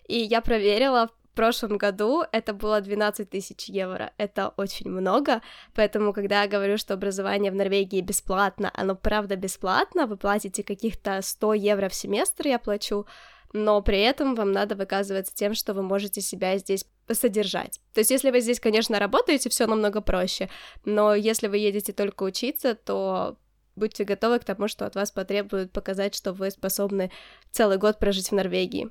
и 0.08 0.18
я 0.20 0.42
проверила, 0.42 1.08
в 1.08 1.36
прошлом 1.36 1.78
году 1.78 2.24
это 2.32 2.54
было 2.54 2.82
12 2.82 3.30
тысяч 3.30 3.70
евро. 3.70 4.12
Это 4.18 4.50
очень 4.58 4.90
много, 4.90 5.42
поэтому, 5.74 6.12
когда 6.12 6.42
я 6.42 6.50
говорю, 6.50 6.78
что 6.78 6.96
образование 6.96 7.52
в 7.52 7.56
Норвегии 7.56 8.02
бесплатно, 8.02 8.72
оно 8.74 8.96
правда 8.96 9.38
бесплатно, 9.38 10.06
вы 10.06 10.18
платите 10.18 10.64
каких-то 10.64 11.22
100 11.22 11.54
евро 11.54 11.88
в 11.88 11.94
семестр, 11.94 12.48
я 12.48 12.60
плачу, 12.60 13.06
но 13.53 13.81
при 13.83 14.01
этом 14.01 14.35
вам 14.35 14.53
надо 14.53 14.75
выказываться 14.75 15.35
тем, 15.35 15.55
что 15.55 15.75
вы 15.75 15.83
можете 15.83 16.21
себя 16.21 16.59
здесь 16.59 16.87
содержать. 17.13 17.81
То 17.93 18.01
есть, 18.01 18.11
если 18.11 18.31
вы 18.31 18.41
здесь, 18.41 18.61
конечно, 18.61 18.99
работаете, 18.99 19.49
все 19.49 19.67
намного 19.67 20.01
проще, 20.01 20.51
но 20.85 21.15
если 21.15 21.49
вы 21.49 21.59
едете 21.59 21.93
только 21.93 22.25
учиться, 22.25 22.75
то 22.75 23.37
будьте 23.77 24.05
готовы 24.05 24.39
к 24.39 24.45
тому, 24.45 24.69
что 24.69 24.87
от 24.87 24.97
вас 24.97 25.11
потребуют 25.11 25.73
показать, 25.73 26.15
что 26.15 26.33
вы 26.33 26.51
способны 26.51 27.11
целый 27.51 27.79
год 27.79 27.99
прожить 27.99 28.31
в 28.31 28.35
Норвегии. 28.35 28.91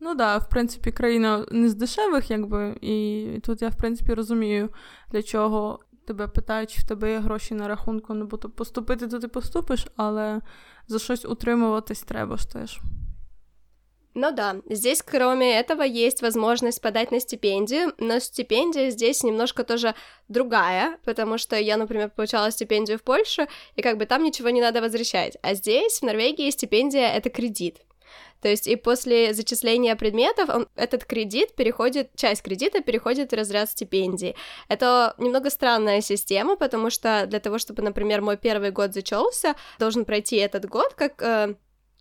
Ну 0.00 0.14
да, 0.14 0.38
в 0.38 0.48
принципі, 0.48 0.92
країна 0.92 1.46
не 1.50 1.68
з 1.68 1.74
дешевих, 1.74 2.30
якби, 2.30 2.76
і 2.80 3.26
тут 3.42 3.62
я, 3.62 3.68
в 3.68 3.76
принципі, 3.76 4.14
розумію, 4.14 4.68
для 5.10 5.22
чого 5.22 5.78
тебе 6.06 6.28
питають, 6.28 6.70
чи 6.70 6.80
в 6.80 6.84
тебе 6.84 7.10
є 7.12 7.18
гроші 7.18 7.54
на 7.54 7.68
рахунку, 7.68 8.14
ну 8.14 8.26
бо 8.26 8.36
то 8.36 8.50
поступити, 8.50 9.08
то 9.08 9.18
ти 9.18 9.28
поступиш, 9.28 9.86
але 9.96 10.40
за 10.88 10.98
щось 10.98 11.24
утримуватись 11.24 12.02
треба 12.02 12.36
ж 12.36 12.50
теж. 12.50 12.80
Ну 14.19 14.31
да, 14.31 14.55
здесь 14.67 15.03
кроме 15.03 15.59
этого 15.59 15.83
есть 15.83 16.23
возможность 16.23 16.81
подать 16.81 17.11
на 17.11 17.19
стипендию, 17.19 17.93
но 17.99 18.17
стипендия 18.17 18.89
здесь 18.89 19.21
немножко 19.21 19.63
тоже 19.63 19.93
другая, 20.27 20.97
потому 21.05 21.37
что 21.37 21.55
я, 21.55 21.77
например, 21.77 22.09
получала 22.09 22.49
стипендию 22.49 22.97
в 22.97 23.03
Польше, 23.03 23.47
и 23.75 23.83
как 23.83 23.97
бы 23.97 24.07
там 24.07 24.23
ничего 24.23 24.49
не 24.49 24.59
надо 24.59 24.81
возвращать, 24.81 25.37
а 25.43 25.53
здесь, 25.53 25.99
в 25.99 26.01
Норвегии, 26.01 26.49
стипендия— 26.49 27.11
это 27.13 27.29
кредит. 27.29 27.77
То 28.41 28.47
есть 28.47 28.65
и 28.65 28.75
после 28.75 29.35
зачисления 29.35 29.95
предметов 29.95 30.49
он, 30.49 30.67
этот 30.75 31.05
кредит 31.05 31.55
переходит, 31.55 32.09
часть 32.15 32.41
кредита 32.41 32.81
переходит 32.81 33.31
в 33.31 33.35
разряд 33.35 33.69
стипендий. 33.69 34.35
Это 34.67 35.13
немного 35.19 35.51
странная 35.51 36.01
система, 36.01 36.55
потому 36.55 36.89
что 36.89 37.27
для 37.27 37.39
того, 37.39 37.59
чтобы, 37.59 37.83
например, 37.83 38.21
мой 38.21 38.37
первый 38.37 38.71
год 38.71 38.95
зачелся, 38.95 39.55
должен 39.77 40.05
пройти 40.05 40.37
этот 40.37 40.65
год 40.65 40.95
как 40.95 41.21
э, 41.21 41.55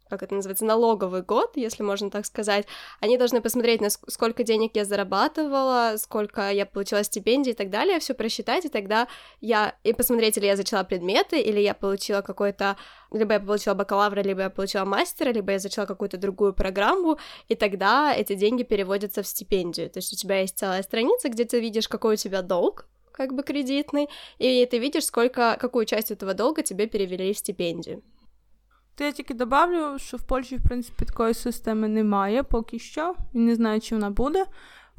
как 0.09 0.23
это 0.23 0.35
называется, 0.35 0.64
налоговый 0.64 1.23
год, 1.23 1.57
если 1.57 1.83
можно 1.83 2.11
так 2.11 2.27
сказать, 2.27 2.66
они 3.01 3.19
должны 3.19 3.40
посмотреть, 3.40 3.81
на 3.81 3.90
сколько 3.90 4.45
денег 4.45 4.73
я 4.75 4.85
зарабатывала, 4.85 5.95
сколько 5.97 6.51
я 6.51 6.66
получила 6.66 7.03
стипендий 7.03 7.53
и 7.53 7.55
так 7.55 7.71
далее, 7.71 7.99
все 7.99 8.14
просчитать, 8.14 8.64
и 8.64 8.69
тогда 8.69 9.09
я... 9.40 9.75
И 9.85 9.92
посмотреть, 9.92 10.37
или 10.38 10.47
я 10.47 10.57
зачала 10.57 10.85
предметы, 10.85 11.40
или 11.40 11.61
я 11.61 11.75
получила 11.75 12.21
какой-то... 12.23 12.77
Либо 13.11 13.35
я 13.35 13.40
получила 13.40 13.75
бакалавра, 13.75 14.21
либо 14.21 14.42
я 14.42 14.51
получила 14.51 14.85
мастера, 14.85 15.31
либо 15.31 15.53
я 15.53 15.59
зачала 15.59 15.87
какую-то 15.87 16.16
другую 16.19 16.55
программу, 16.55 17.19
и 17.49 17.55
тогда 17.55 18.14
эти 18.14 18.35
деньги 18.35 18.62
переводятся 18.62 19.23
в 19.23 19.27
стипендию. 19.27 19.90
То 19.90 19.99
есть 19.99 20.12
у 20.12 20.16
тебя 20.16 20.40
есть 20.40 20.59
целая 20.59 20.83
страница, 20.83 21.29
где 21.29 21.45
ты 21.45 21.61
видишь, 21.61 21.88
какой 21.88 22.14
у 22.14 22.16
тебя 22.16 22.42
долг, 22.42 22.87
как 23.12 23.33
бы 23.33 23.42
кредитный, 23.42 24.09
и 24.38 24.66
ты 24.66 24.79
видишь, 24.79 25.07
сколько, 25.07 25.57
какую 25.59 25.87
часть 25.87 26.11
этого 26.11 26.35
долга 26.35 26.62
тебе 26.62 26.87
перевели 26.87 27.33
в 27.33 27.38
стипендию. 27.38 28.03
То 28.97 29.05
я 29.05 29.13
тільки 29.13 29.35
добавлю, 29.35 29.99
що 29.99 30.17
в 30.17 30.23
Польщі, 30.23 30.57
в 30.57 30.63
принципі, 30.63 31.05
такої 31.05 31.35
системи 31.35 31.89
немає 31.89 32.43
поки 32.43 32.79
що, 32.79 33.15
і 33.33 33.39
не 33.39 33.55
знаю, 33.55 33.81
чи 33.81 33.95
вона 33.95 34.11
буде. 34.11 34.47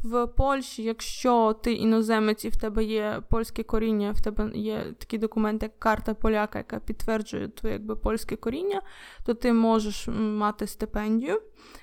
В 0.04 0.28
Польщі, 0.28 0.84
якщо 0.84 1.54
ти 1.64 1.74
іноземець 1.74 2.46
і 2.46 2.50
в 2.50 2.58
тебе 2.58 2.84
є 2.84 3.22
польське 3.30 3.64
коріння, 3.64 4.12
в 4.12 4.22
тебе 4.22 4.52
є 4.54 4.94
такий 4.98 5.20
документ, 5.20 5.64
як 5.64 5.80
карта 5.80 6.14
поляка, 6.14 6.58
яка 6.58 6.80
підтверджує 6.80 7.48
твоє 7.48 7.74
якби 7.74 7.96
польське 7.96 8.36
коріння, 8.36 8.82
то 9.26 9.34
ти 9.34 9.54
можеш 9.54 10.08
мати 10.18 10.68
стипендію. 10.68 11.42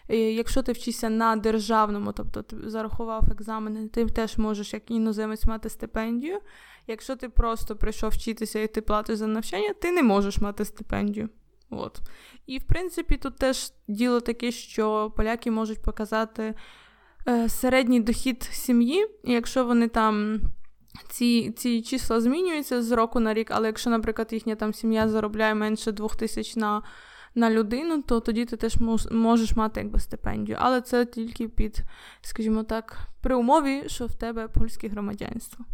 І 0.08 0.18
Якщо 0.18 0.62
ти 0.62 0.72
вчишся 0.72 1.10
на 1.10 1.36
державному, 1.36 2.12
тобто 2.12 2.42
ти 2.42 2.56
зарахував 2.70 3.22
екзамени, 3.32 3.88
ти 3.88 4.06
теж 4.06 4.38
можеш 4.38 4.72
як 4.72 4.90
іноземець 4.90 5.44
мати 5.44 5.68
стипендію. 5.68 6.38
Якщо 6.86 7.16
ти 7.16 7.28
просто 7.28 7.76
прийшов 7.76 8.10
вчитися 8.10 8.60
і 8.60 8.66
ти 8.66 8.80
платиш 8.80 9.16
за 9.16 9.26
навчання, 9.26 9.74
ти 9.80 9.92
не 9.92 10.02
можеш 10.02 10.38
мати 10.38 10.64
стипендію. 10.64 11.28
От. 11.78 12.00
І, 12.46 12.58
в 12.58 12.64
принципі, 12.64 13.16
тут 13.16 13.36
теж 13.36 13.72
діло 13.88 14.20
таке, 14.20 14.52
що 14.52 15.12
поляки 15.16 15.50
можуть 15.50 15.82
показати 15.82 16.54
е, 17.28 17.48
середній 17.48 18.00
дохід 18.00 18.42
сім'ї, 18.42 19.06
і 19.24 19.32
якщо 19.32 19.64
вони 19.64 19.88
там. 19.88 20.40
Ці 21.08 21.50
ці 21.50 21.82
числа 21.82 22.20
змінюються 22.20 22.82
з 22.82 22.92
року 22.92 23.20
на 23.20 23.34
рік, 23.34 23.50
але 23.50 23.66
якщо, 23.66 23.90
наприклад, 23.90 24.32
їхня 24.32 24.54
там 24.54 24.74
сім'я 24.74 25.08
заробляє 25.08 25.54
менше 25.54 25.92
двох 25.92 26.16
тисяч 26.16 26.56
на 26.56 26.82
на 27.34 27.50
людину, 27.50 28.02
то 28.02 28.20
тоді 28.20 28.44
ти 28.44 28.56
теж 28.56 28.76
можеш 29.10 29.56
мати 29.56 29.80
якби 29.80 30.00
стипендію. 30.00 30.58
Але 30.60 30.80
це 30.80 31.06
тільки 31.06 31.48
під, 31.48 31.82
скажімо 32.20 32.62
так, 32.62 32.98
при 33.20 33.34
умові, 33.34 33.82
що 33.86 34.06
в 34.06 34.14
тебе 34.14 34.48
польське 34.48 34.88
громадянство. 34.88 35.64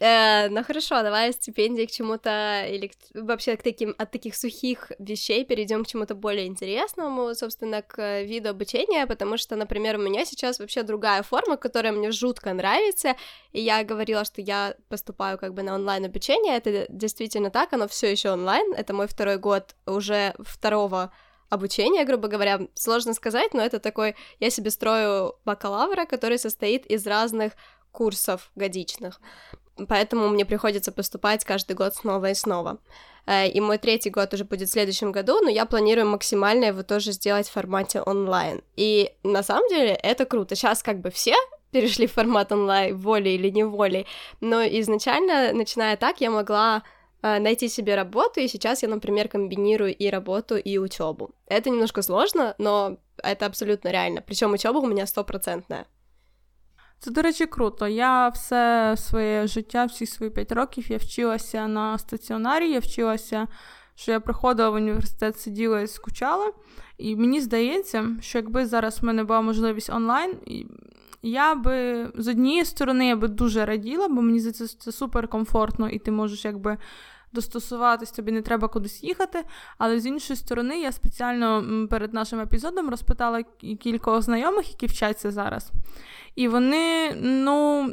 Э, 0.00 0.48
ну 0.48 0.64
хорошо, 0.64 1.02
давай 1.02 1.32
стипендии 1.32 1.84
к 1.84 1.90
чему-то 1.90 2.66
или 2.66 2.86
к, 2.86 2.94
вообще 3.14 3.56
к 3.56 3.62
таким 3.62 3.94
от 3.98 4.10
таких 4.10 4.34
сухих 4.34 4.90
вещей 4.98 5.44
перейдем 5.44 5.84
к 5.84 5.86
чему-то 5.86 6.14
более 6.14 6.46
интересному, 6.46 7.34
собственно, 7.34 7.82
к 7.82 8.22
виду 8.22 8.48
обучения, 8.48 9.06
потому 9.06 9.36
что, 9.36 9.54
например, 9.54 9.98
у 9.98 10.02
меня 10.02 10.24
сейчас 10.24 10.58
вообще 10.58 10.82
другая 10.82 11.22
форма, 11.22 11.58
которая 11.58 11.92
мне 11.92 12.10
жутко 12.10 12.54
нравится, 12.54 13.16
и 13.52 13.60
я 13.60 13.84
говорила, 13.84 14.24
что 14.24 14.40
я 14.40 14.76
поступаю 14.88 15.38
как 15.38 15.52
бы 15.52 15.62
на 15.62 15.74
онлайн 15.74 16.06
обучение, 16.06 16.56
это 16.56 16.86
действительно 16.88 17.50
так, 17.50 17.74
оно 17.74 17.86
все 17.86 18.10
еще 18.10 18.30
онлайн, 18.30 18.72
это 18.72 18.94
мой 18.94 19.06
второй 19.06 19.36
год 19.36 19.76
уже 19.86 20.34
второго 20.38 21.12
обучения, 21.50 22.06
грубо 22.06 22.28
говоря, 22.28 22.60
сложно 22.72 23.12
сказать, 23.12 23.52
но 23.52 23.60
это 23.60 23.78
такой, 23.78 24.16
я 24.40 24.48
себе 24.48 24.70
строю 24.70 25.34
бакалавра, 25.44 26.06
который 26.06 26.38
состоит 26.38 26.86
из 26.86 27.06
разных 27.06 27.52
курсов 27.90 28.50
годичных 28.54 29.20
поэтому 29.88 30.28
мне 30.28 30.44
приходится 30.44 30.92
поступать 30.92 31.44
каждый 31.44 31.76
год 31.76 31.94
снова 31.94 32.30
и 32.30 32.34
снова. 32.34 32.78
Э, 33.26 33.48
и 33.48 33.60
мой 33.60 33.78
третий 33.78 34.10
год 34.10 34.34
уже 34.34 34.44
будет 34.44 34.68
в 34.68 34.72
следующем 34.72 35.12
году, 35.12 35.40
но 35.40 35.48
я 35.48 35.66
планирую 35.66 36.08
максимально 36.08 36.66
его 36.66 36.82
тоже 36.82 37.12
сделать 37.12 37.48
в 37.48 37.52
формате 37.52 38.02
онлайн. 38.02 38.62
И 38.76 39.12
на 39.22 39.42
самом 39.42 39.68
деле 39.68 39.94
это 39.94 40.24
круто. 40.24 40.54
Сейчас 40.54 40.82
как 40.82 41.00
бы 41.00 41.10
все 41.10 41.34
перешли 41.70 42.06
в 42.06 42.12
формат 42.12 42.52
онлайн, 42.52 42.96
волей 42.96 43.34
или 43.34 43.50
неволей, 43.50 44.06
но 44.40 44.62
изначально, 44.62 45.52
начиная 45.52 45.96
так, 45.96 46.20
я 46.20 46.30
могла 46.30 46.82
э, 47.22 47.38
найти 47.38 47.68
себе 47.68 47.94
работу, 47.94 48.40
и 48.40 48.48
сейчас 48.48 48.82
я, 48.82 48.88
например, 48.88 49.28
комбинирую 49.28 49.94
и 49.94 50.10
работу, 50.10 50.56
и 50.56 50.78
учебу. 50.78 51.30
Это 51.46 51.70
немножко 51.70 52.02
сложно, 52.02 52.54
но 52.58 52.98
это 53.22 53.46
абсолютно 53.46 53.88
реально. 53.88 54.22
Причем 54.22 54.52
учеба 54.52 54.78
у 54.78 54.86
меня 54.86 55.06
стопроцентная. 55.06 55.86
Це, 57.02 57.10
до 57.10 57.22
речі, 57.22 57.46
круто. 57.46 57.88
Я 57.88 58.28
все 58.28 58.94
своє 58.98 59.46
життя, 59.46 59.84
всі 59.84 60.06
свої 60.06 60.30
п'ять 60.32 60.52
років 60.52 60.90
я 60.90 60.96
вчилася 60.96 61.66
на 61.66 61.98
стаціонарі, 61.98 62.70
я 62.70 62.78
вчилася, 62.78 63.48
що 63.94 64.12
я 64.12 64.20
приходила 64.20 64.70
в 64.70 64.74
університет, 64.74 65.40
сиділа 65.40 65.80
і 65.80 65.86
скучала. 65.86 66.52
І 66.98 67.16
мені 67.16 67.40
здається, 67.40 68.06
що 68.20 68.38
якби 68.38 68.66
зараз 68.66 69.00
в 69.00 69.04
мене 69.04 69.24
була 69.24 69.40
можливість 69.40 69.90
онлайн, 69.90 70.34
я 71.22 71.54
би 71.54 72.06
з 72.14 72.28
однієї 72.28 72.64
сторони 72.64 73.06
я 73.06 73.16
би 73.16 73.28
дуже 73.28 73.64
раділа, 73.64 74.08
бо 74.08 74.22
мені 74.22 74.40
здається, 74.40 74.68
це 74.78 74.92
супер 74.92 75.28
комфортно, 75.28 75.88
і 75.88 75.98
ти 75.98 76.10
можеш 76.10 76.44
якби 76.44 76.76
достосуватись, 77.32 78.10
тобі 78.10 78.32
не 78.32 78.42
треба 78.42 78.68
кудись 78.68 79.04
їхати. 79.04 79.44
Але 79.78 80.00
з 80.00 80.06
іншої 80.06 80.36
сторони, 80.36 80.80
я 80.80 80.92
спеціально 80.92 81.64
перед 81.90 82.14
нашим 82.14 82.40
епізодом 82.40 82.90
розпитала 82.90 83.42
кількох 83.80 84.22
знайомих, 84.22 84.68
які 84.70 84.86
вчаться 84.86 85.30
зараз. 85.30 85.72
І 86.34 86.48
вони, 86.48 87.14
ну, 87.22 87.86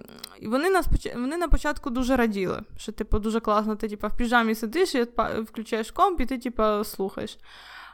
вони 0.43 0.69
на 0.69 0.81
вони 1.15 1.37
на 1.37 1.47
початку 1.47 1.89
дуже 1.89 2.15
раділи, 2.15 2.61
що, 2.77 2.91
типу, 2.91 3.19
дуже 3.19 3.39
класно, 3.39 3.75
ти 3.75 3.89
типу, 3.89 4.07
в 4.07 4.17
піжамі 4.17 4.55
сидиш 4.55 4.95
і 4.95 5.07
включаєш 5.41 5.91
комп, 5.91 6.21
і 6.21 6.25
ти, 6.25 6.37
типу, 6.37 6.83
слухаєш. 6.83 7.37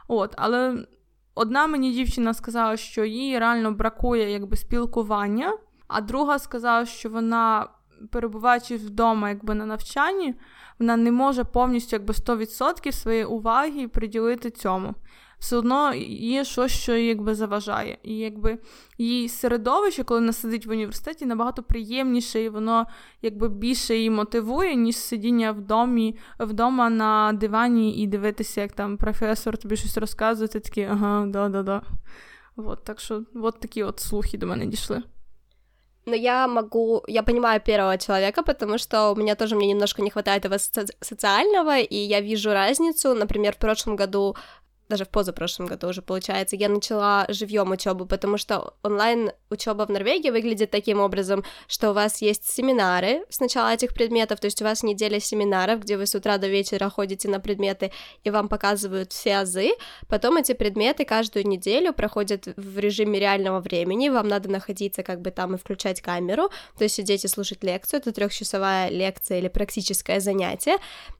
От, 0.08 0.34
Але 0.36 0.86
одна 1.34 1.66
мені 1.66 1.92
дівчина 1.92 2.34
сказала, 2.34 2.76
що 2.76 3.04
їй 3.04 3.38
реально 3.38 3.72
бракує 3.72 4.30
якби, 4.30 4.56
спілкування, 4.56 5.58
а 5.88 6.00
друга 6.00 6.38
сказала, 6.38 6.86
що 6.86 7.08
вона, 7.08 7.68
перебуваючи 8.10 8.76
вдома 8.76 9.28
якби, 9.28 9.54
на 9.54 9.66
навчанні, 9.66 10.34
вона 10.78 10.96
не 10.96 11.12
може 11.12 11.44
повністю 11.44 11.96
якби 11.96 12.14
100% 12.14 12.92
своєї 12.92 13.24
уваги 13.24 13.88
приділити 13.88 14.50
цьому 14.50 14.94
все 15.38 15.56
одно 15.56 15.94
є 16.08 16.44
щось, 16.44 16.72
що 16.72 16.96
якби 16.96 17.34
заважає. 17.34 17.98
І 18.02 18.16
якби 18.16 18.58
її 18.98 19.28
середовище, 19.28 20.04
коли 20.04 20.20
вона 20.20 20.32
сидить 20.32 20.66
в 20.66 20.70
університеті, 20.70 21.26
набагато 21.26 21.62
приємніше, 21.62 22.42
і 22.42 22.48
воно 22.48 22.86
якби 23.22 23.48
більше 23.48 23.96
її 23.96 24.10
мотивує, 24.10 24.74
ніж 24.74 24.96
сидіння 24.96 25.52
в 25.52 25.60
домі, 25.60 26.18
вдома 26.38 26.90
на 26.90 27.32
дивані 27.32 27.96
і 28.02 28.06
дивитися, 28.06 28.60
як 28.60 28.72
там 28.72 28.96
професор 28.96 29.56
тобі 29.56 29.76
щось 29.76 29.96
розказує, 29.96 30.48
ти 30.48 30.60
такий, 30.60 30.84
ага, 30.84 31.26
да-да-да. 31.26 31.82
Вот, 32.56 32.84
так 32.84 33.00
що 33.00 33.22
от 33.34 33.60
такі 33.60 33.82
от 33.82 34.00
слухи 34.00 34.38
до 34.38 34.46
мене 34.46 34.66
дійшли. 34.66 35.02
Но 36.08 36.14
я 36.14 36.46
могу, 36.46 37.02
я 37.08 37.22
понимаю 37.22 37.60
первого 37.60 37.98
человека, 37.98 38.42
потому 38.42 38.78
что 38.78 39.12
у 39.12 39.16
меня 39.16 39.34
тоже 39.34 39.56
мне 39.56 39.66
немножко 39.66 40.02
не 40.02 40.10
хватает 40.10 40.44
этого 40.44 40.58
соци- 40.58 40.94
социального, 41.00 41.78
и 41.78 41.96
я 41.96 42.20
вижу 42.20 42.52
разницу. 42.52 43.14
Например, 43.14 43.54
в 43.54 43.58
прошлом 43.58 43.96
году 43.96 44.36
даже 44.88 45.04
в 45.04 45.08
позапрошлом 45.08 45.66
году 45.66 45.88
уже 45.88 46.02
получается, 46.02 46.56
я 46.56 46.68
начала 46.68 47.26
живьем 47.28 47.70
учебу, 47.70 48.06
потому 48.06 48.38
что 48.38 48.74
онлайн 48.82 49.32
учеба 49.50 49.86
в 49.86 49.90
Норвегии 49.90 50.30
выглядит 50.30 50.70
таким 50.70 51.00
образом, 51.00 51.44
что 51.66 51.90
у 51.90 51.92
вас 51.92 52.22
есть 52.22 52.48
семинары 52.48 53.24
с 53.28 53.40
начала 53.40 53.74
этих 53.74 53.94
предметов, 53.94 54.40
то 54.40 54.46
есть 54.46 54.60
у 54.62 54.64
вас 54.64 54.82
неделя 54.82 55.20
семинаров, 55.20 55.80
где 55.80 55.96
вы 55.96 56.06
с 56.06 56.14
утра 56.14 56.38
до 56.38 56.48
вечера 56.48 56.88
ходите 56.90 57.28
на 57.28 57.40
предметы 57.40 57.92
и 58.24 58.30
вам 58.30 58.48
показывают 58.48 59.12
все 59.12 59.38
азы, 59.38 59.70
потом 60.08 60.36
эти 60.36 60.52
предметы 60.52 61.04
каждую 61.04 61.46
неделю 61.46 61.92
проходят 61.92 62.46
в 62.56 62.78
режиме 62.78 63.18
реального 63.18 63.60
времени, 63.60 64.08
вам 64.08 64.28
надо 64.28 64.48
находиться 64.48 65.02
как 65.02 65.20
бы 65.20 65.30
там 65.30 65.54
и 65.54 65.58
включать 65.58 66.00
камеру, 66.00 66.50
то 66.78 66.84
есть 66.84 66.94
сидеть 66.94 67.24
и 67.24 67.28
слушать 67.28 67.62
лекцию, 67.64 68.00
это 68.00 68.12
трехчасовая 68.12 68.88
лекция 68.90 69.38
или 69.38 69.48
практическое 69.48 70.20
занятие, 70.20 70.76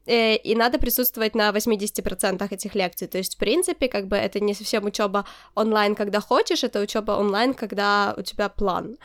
э, 0.06 0.36
и 0.36 0.54
надо 0.54 0.78
присутствовать 0.78 1.34
на 1.34 1.50
80% 1.50 2.52
этих 2.52 2.74
лекций, 2.74 3.08
то 3.08 3.18
есть 3.18 3.34
в 3.34 3.38
принципе 3.56 3.88
как 3.88 4.06
бы 4.06 4.16
это 4.16 4.40
не 4.40 4.54
совсем 4.54 4.84
учеба 4.84 5.24
онлайн, 5.54 5.94
когда 5.94 6.20
хочешь, 6.20 6.64
это 6.64 6.80
учеба 6.80 7.12
онлайн, 7.12 7.54
когда 7.54 8.14
у 8.18 8.22
тебя 8.22 8.48
план. 8.48 8.96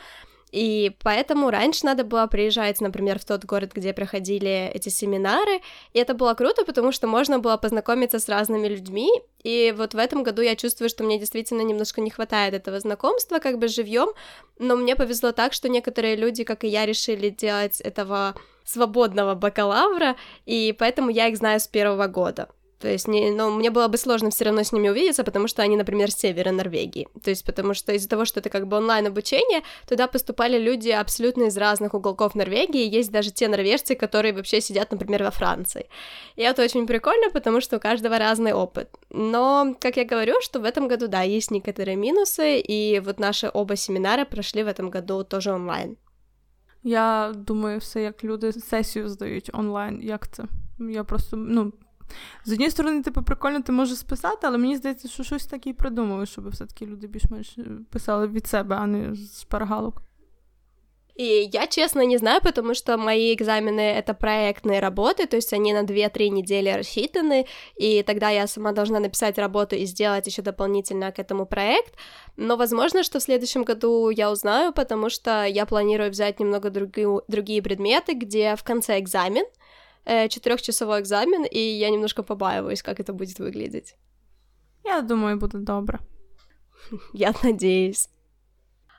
И 0.54 0.90
поэтому 1.02 1.50
раньше 1.50 1.86
надо 1.86 2.04
было 2.04 2.26
приезжать, 2.26 2.82
например, 2.82 3.18
в 3.18 3.24
тот 3.24 3.46
город, 3.46 3.72
где 3.74 3.94
проходили 3.94 4.70
эти 4.74 4.90
семинары, 4.90 5.62
и 5.94 5.98
это 5.98 6.12
было 6.12 6.34
круто, 6.34 6.64
потому 6.66 6.92
что 6.92 7.06
можно 7.06 7.38
было 7.38 7.56
познакомиться 7.56 8.18
с 8.18 8.28
разными 8.28 8.68
людьми, 8.68 9.08
и 9.44 9.74
вот 9.74 9.94
в 9.94 9.98
этом 9.98 10.22
году 10.22 10.42
я 10.42 10.54
чувствую, 10.54 10.90
что 10.90 11.04
мне 11.04 11.18
действительно 11.18 11.62
немножко 11.62 12.02
не 12.02 12.10
хватает 12.10 12.52
этого 12.52 12.80
знакомства, 12.80 13.38
как 13.38 13.56
бы 13.56 13.68
живьем, 13.68 14.08
но 14.58 14.76
мне 14.76 14.94
повезло 14.94 15.32
так, 15.32 15.54
что 15.54 15.70
некоторые 15.70 16.16
люди, 16.16 16.44
как 16.44 16.64
и 16.64 16.68
я, 16.68 16.84
решили 16.84 17.30
делать 17.30 17.80
этого 17.80 18.34
свободного 18.64 19.34
бакалавра, 19.34 20.16
и 20.44 20.76
поэтому 20.78 21.10
я 21.10 21.28
их 21.28 21.36
знаю 21.36 21.60
с 21.60 21.66
первого 21.66 22.08
года. 22.08 22.48
То 22.82 22.88
есть, 22.88 23.06
не, 23.06 23.30
ну, 23.30 23.50
мне 23.50 23.70
было 23.70 23.86
бы 23.86 23.96
сложно 23.96 24.30
все 24.30 24.44
равно 24.44 24.64
с 24.64 24.72
ними 24.72 24.88
увидеться, 24.88 25.22
потому 25.22 25.46
что 25.46 25.62
они, 25.62 25.76
например, 25.76 26.10
с 26.10 26.16
севера 26.16 26.50
Норвегии. 26.50 27.06
То 27.22 27.30
есть, 27.30 27.44
потому 27.44 27.74
что 27.74 27.92
из-за 27.92 28.08
того, 28.08 28.24
что 28.24 28.40
это 28.40 28.50
как 28.50 28.66
бы 28.66 28.76
онлайн-обучение, 28.76 29.62
туда 29.88 30.08
поступали 30.08 30.58
люди 30.58 30.90
абсолютно 30.90 31.44
из 31.44 31.56
разных 31.56 31.94
уголков 31.94 32.34
Норвегии. 32.34 32.98
Есть 32.98 33.12
даже 33.12 33.30
те 33.30 33.46
норвежцы, 33.46 33.94
которые 33.94 34.34
вообще 34.34 34.60
сидят, 34.60 34.90
например, 34.90 35.22
во 35.22 35.30
Франции. 35.30 35.86
И 36.34 36.42
это 36.42 36.64
очень 36.64 36.88
прикольно, 36.88 37.30
потому 37.30 37.60
что 37.60 37.76
у 37.76 37.80
каждого 37.80 38.18
разный 38.18 38.52
опыт. 38.52 38.88
Но, 39.10 39.76
как 39.78 39.96
я 39.96 40.04
говорю, 40.04 40.40
что 40.40 40.58
в 40.58 40.64
этом 40.64 40.88
году, 40.88 41.06
да, 41.06 41.22
есть 41.22 41.52
некоторые 41.52 41.96
минусы, 41.96 42.58
и 42.58 42.98
вот 42.98 43.20
наши 43.20 43.48
оба 43.54 43.76
семинара 43.76 44.24
прошли 44.24 44.64
в 44.64 44.66
этом 44.66 44.90
году 44.90 45.22
тоже 45.22 45.52
онлайн. 45.52 45.96
Я 46.82 47.32
думаю, 47.36 47.78
все 47.78 48.02
як 48.02 48.24
люди 48.24 48.52
сесію 48.52 49.08
здають 49.08 49.50
онлайн. 49.52 50.00
Як 50.02 50.28
це? 50.32 50.44
Я 50.80 51.04
просто, 51.04 51.36
ну, 51.36 51.72
З 52.45 52.51
однієї 52.51 52.71
сторони, 52.71 53.01
типу, 53.01 53.23
прикольно, 53.23 53.61
ти 53.61 53.71
можеш 53.71 53.97
списати, 53.97 54.47
але 54.47 54.57
мені 54.57 54.77
здається, 54.77 55.07
що 55.07 55.23
щось 55.23 55.45
таке 55.45 55.69
і 55.69 55.73
придумали, 55.73 56.25
щоб 56.25 56.49
все-таки 56.49 56.85
люди 56.85 57.07
більш-менш 57.07 57.57
писали 57.89 58.27
від 58.27 58.47
себе, 58.47 58.75
а 58.75 58.87
не 58.87 59.15
з 59.15 59.41
шпаргалок. 59.41 60.01
И 61.19 61.49
я, 61.51 61.65
честно, 61.65 62.03
не 62.03 62.17
знаю, 62.17 62.41
потому 62.41 62.75
что 62.75 62.97
мои 62.97 63.33
экзамены — 63.33 63.97
это 63.97 64.13
проектные 64.13 64.79
работы, 64.79 65.25
то 65.25 65.35
есть 65.35 65.51
они 65.51 65.73
на 65.73 65.83
2-3 65.83 66.29
недели 66.29 66.69
рассчитаны, 66.69 67.47
и 67.75 68.03
тогда 68.03 68.29
я 68.29 68.45
сама 68.45 68.71
должна 68.71 68.99
написать 68.99 69.39
работу 69.39 69.75
и 69.75 69.85
сделать 69.85 70.27
еще 70.27 70.43
дополнительно 70.43 71.11
к 71.11 71.17
этому 71.17 71.47
проект. 71.47 71.95
Но 72.35 72.55
возможно, 72.55 73.01
что 73.03 73.17
в 73.17 73.23
следующем 73.23 73.63
году 73.63 74.11
я 74.11 74.29
узнаю, 74.29 74.73
потому 74.73 75.09
что 75.09 75.43
я 75.43 75.65
планирую 75.65 76.11
взять 76.11 76.39
немного 76.39 76.69
други- 76.69 77.23
другие 77.27 77.63
предметы, 77.63 78.13
где 78.13 78.55
в 78.55 78.63
конце 78.63 78.99
экзамен — 78.99 79.45
э, 79.45 79.70
четырехчасовой 80.04 81.00
экзамен, 81.00 81.44
и 81.44 81.58
я 81.58 81.90
немножко 81.90 82.22
побаиваюсь, 82.22 82.82
как 82.82 83.00
это 83.00 83.12
будет 83.12 83.38
выглядеть. 83.38 83.96
Я 84.84 85.02
думаю, 85.02 85.38
будет 85.38 85.64
добро. 85.64 85.98
Я 87.12 87.32
надеюсь. 87.42 88.08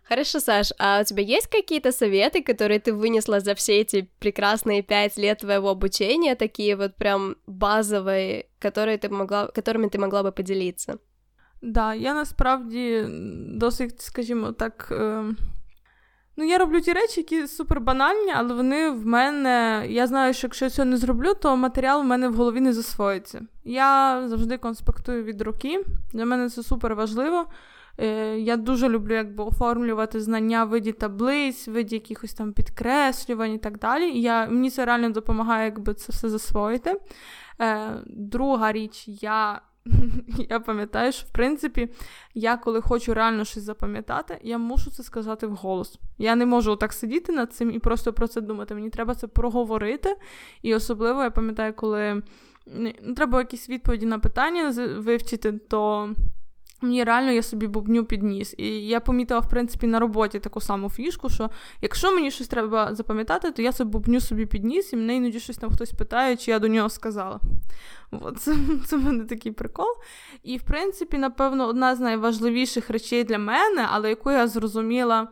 Хорошо, 0.04 0.40
Саш, 0.40 0.74
а 0.80 1.00
у 1.02 1.04
тебя 1.06 1.24
есть 1.24 1.48
какие-то 1.48 1.92
советы, 1.92 2.44
которые 2.44 2.80
ты 2.80 2.94
вынесла 2.94 3.40
за 3.40 3.56
все 3.56 3.82
эти 3.82 4.10
прекрасные 4.20 4.82
пять 4.84 5.18
лет 5.18 5.40
твоего 5.40 5.70
обучения, 5.70 6.36
такие 6.36 6.76
вот 6.76 6.96
прям 6.96 7.36
базовые, 7.48 8.46
которые 8.60 8.98
ты 8.98 9.10
могла, 9.10 9.48
которыми 9.48 9.88
ты 9.88 9.98
могла 9.98 10.24
бы 10.24 10.32
поделиться? 10.32 11.00
Да, 11.62 11.94
я 11.94 12.14
насправді 12.14 13.06
досить, 13.48 14.02
скажімо 14.02 14.52
так, 14.52 14.88
е, 14.92 15.24
Ну, 16.38 16.44
я 16.44 16.58
роблю 16.58 16.82
ті 16.82 16.94
речі, 16.94 17.20
які 17.20 17.48
супер 17.48 17.82
банальні, 17.82 18.32
але 18.36 18.54
вони 18.54 18.90
в 18.90 19.06
мене. 19.06 19.86
Я 19.90 20.08
знаю, 20.08 20.34
що 20.34 20.48
якщо 20.48 20.66
я 20.66 20.72
цього 20.72 20.86
не 20.86 20.98
зроблю, 20.98 21.34
то 21.42 21.58
матеріал 21.58 22.02
в 22.02 22.06
мене 22.06 22.28
в 22.28 22.34
голові 22.34 22.62
не 22.62 22.74
засвоїться. 22.74 23.42
Я 23.64 24.22
завжди 24.28 24.58
конспектую 24.58 25.24
від 25.24 25.42
руки. 25.42 25.86
Для 26.14 26.26
мене 26.26 26.50
це 26.50 26.64
супер 26.64 26.96
важливо. 26.96 27.46
Е, 27.98 28.40
я 28.40 28.58
дуже 28.58 28.90
люблю 28.90 29.14
якби 29.14 29.44
оформлювати 29.44 30.22
знання 30.22 30.66
в 30.66 30.70
виді 30.70 30.92
таблиць, 30.92 31.68
в 31.68 31.72
виді 31.72 31.96
якихось 31.96 32.34
там 32.34 32.54
підкреслювань 32.54 33.54
і 33.54 33.58
так 33.58 33.80
далі. 33.80 34.22
Я, 34.22 34.48
Мені 34.48 34.70
це 34.70 34.86
реально 34.86 35.10
допомагає 35.10 35.66
якби 35.66 35.94
це 35.94 36.12
все 36.12 36.30
засвоїти. 36.30 37.00
Е, 37.62 37.90
друга 38.06 38.72
річ, 38.72 39.06
я 39.08 39.62
Я 40.50 40.60
пам'ятаю, 40.60 41.12
що 41.12 41.28
в 41.28 41.30
принципі, 41.30 41.90
я 42.34 42.58
коли 42.58 42.82
хочу 42.82 43.14
реально 43.14 43.46
щось 43.46 43.64
запам'ятати, 43.64 44.38
я 44.42 44.58
мушу 44.58 44.92
це 44.92 45.04
сказати 45.04 45.48
вголос. 45.48 46.00
Я 46.18 46.36
не 46.36 46.46
можу 46.46 46.76
так 46.76 46.94
сидіти 46.94 47.32
над 47.32 47.54
цим 47.54 47.72
і 47.72 47.80
просто 47.80 48.14
про 48.14 48.28
це 48.28 48.42
думати. 48.42 48.76
Мені 48.76 48.90
треба 48.90 49.16
це 49.16 49.28
проговорити. 49.28 50.16
І 50.62 50.76
особливо 50.76 51.24
я 51.24 51.32
пам'ятаю, 51.32 51.74
коли 51.74 52.22
треба 53.16 53.40
якісь 53.40 53.70
відповіді 53.70 54.06
на 54.06 54.20
питання 54.20 54.70
вивчити, 54.98 55.52
то 55.52 56.10
Мені 56.84 57.04
реально 57.04 57.32
я 57.32 57.44
собі 57.44 57.68
бубню 57.68 58.06
підніс. 58.06 58.56
І 58.58 58.88
я 58.88 59.00
помітила, 59.00 59.40
в 59.40 59.50
принципі, 59.50 59.88
на 59.88 60.00
роботі 60.00 60.40
таку 60.40 60.62
саму 60.62 60.90
фішку, 60.90 61.30
що 61.30 61.50
якщо 61.82 62.16
мені 62.16 62.32
щось 62.32 62.48
треба 62.48 62.96
запам'ятати, 62.96 63.52
то 63.52 63.62
я 63.62 63.72
це 63.72 63.84
бубню 63.84 64.22
собі 64.22 64.46
підніс, 64.46 64.94
і 64.94 64.96
мене 64.96 65.16
іноді 65.16 65.40
щось 65.40 65.58
там 65.58 65.72
хтось 65.72 65.92
питає, 65.92 66.38
чи 66.38 66.52
я 66.52 66.60
до 66.60 66.68
нього 66.68 66.90
сказала. 66.90 67.40
От, 68.12 68.42
Це 68.42 68.56
це 68.86 68.98
в 68.98 69.04
мене 69.04 69.24
такий 69.24 69.52
прикол. 69.52 69.96
І, 70.44 70.58
в 70.58 70.64
принципі, 70.64 71.18
напевно, 71.18 71.68
одна 71.68 71.96
з 71.96 72.00
найважливіших 72.00 72.90
речей 72.90 73.24
для 73.24 73.38
мене, 73.38 73.88
але 73.92 74.10
яку 74.10 74.32
я 74.32 74.48
зрозуміла. 74.48 75.28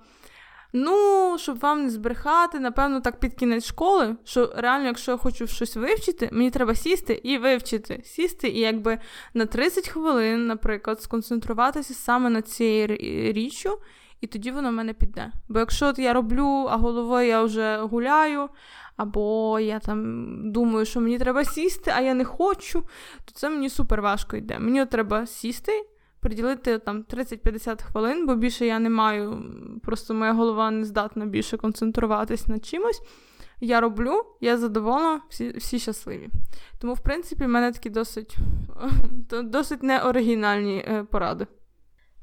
Ну, 0.74 1.36
щоб 1.40 1.60
вам 1.60 1.84
не 1.84 1.90
збрехати, 1.90 2.60
напевно, 2.60 3.02
так 3.02 3.20
під 3.20 3.34
кінець 3.34 3.66
школи, 3.66 4.16
що 4.24 4.54
реально, 4.56 4.88
якщо 4.88 5.12
я 5.12 5.18
хочу 5.18 5.48
щось 5.48 5.76
вивчити, 5.76 6.30
мені 6.32 6.52
треба 6.52 6.76
сісти 6.76 7.22
і 7.24 7.38
вивчити. 7.38 8.02
Сісти 8.06 8.50
і 8.50 8.60
якби 8.60 9.00
на 9.34 9.46
30 9.46 9.88
хвилин, 9.88 10.48
наприклад, 10.48 11.02
сконцентруватися 11.02 11.94
саме 11.94 12.30
на 12.30 12.42
цією 12.42 12.88
річчю, 13.34 13.80
і 14.22 14.28
тоді 14.28 14.52
воно 14.52 14.70
в 14.70 14.74
мене 14.74 14.94
піде. 14.94 15.32
Бо 15.50 15.60
якщо 15.60 15.88
от 15.88 16.00
я 16.00 16.14
роблю, 16.14 16.68
а 16.70 16.78
головою 16.78 17.28
я 17.28 17.44
вже 17.44 17.78
гуляю, 17.78 18.50
або 18.98 19.60
я 19.60 19.80
там 19.80 20.52
думаю, 20.52 20.86
що 20.86 21.02
мені 21.02 21.20
треба 21.20 21.46
сісти, 21.46 21.92
а 21.96 22.02
я 22.02 22.14
не 22.14 22.26
хочу, 22.26 22.82
то 23.26 23.32
це 23.34 23.50
мені 23.50 23.70
супер 23.70 24.02
важко 24.02 24.38
йде. 24.38 24.60
Мені 24.60 24.82
от 24.82 24.90
треба 24.90 25.26
сісти 25.26 25.86
приділити 26.22 26.80
там 26.80 27.04
30-50 27.04 27.84
хвилин, 27.84 28.26
бо 28.26 28.36
більше 28.36 28.66
я 28.66 28.80
не 28.80 28.90
маю, 28.90 29.44
просто 29.84 30.14
моя 30.14 30.34
голова 30.34 30.72
не 30.72 30.86
здатна 30.86 31.26
більше 31.26 31.58
концентруватись 31.58 32.48
на 32.48 32.60
чимось. 32.60 33.02
Я 33.64 33.82
роблю, 33.82 34.26
я 34.42 34.58
задоволена, 34.58 35.22
всі 35.30 35.58
всі 35.58 35.80
щасливі. 35.80 36.30
Тому, 36.80 36.94
в 36.94 37.00
принципі, 37.00 37.46
в 37.46 37.50
мене 37.50 37.72
такі 37.72 37.90
досить 37.90 38.38
досить 39.44 39.84
неоригінальні 39.84 40.78
е, 40.78 41.04
поради. 41.12 41.48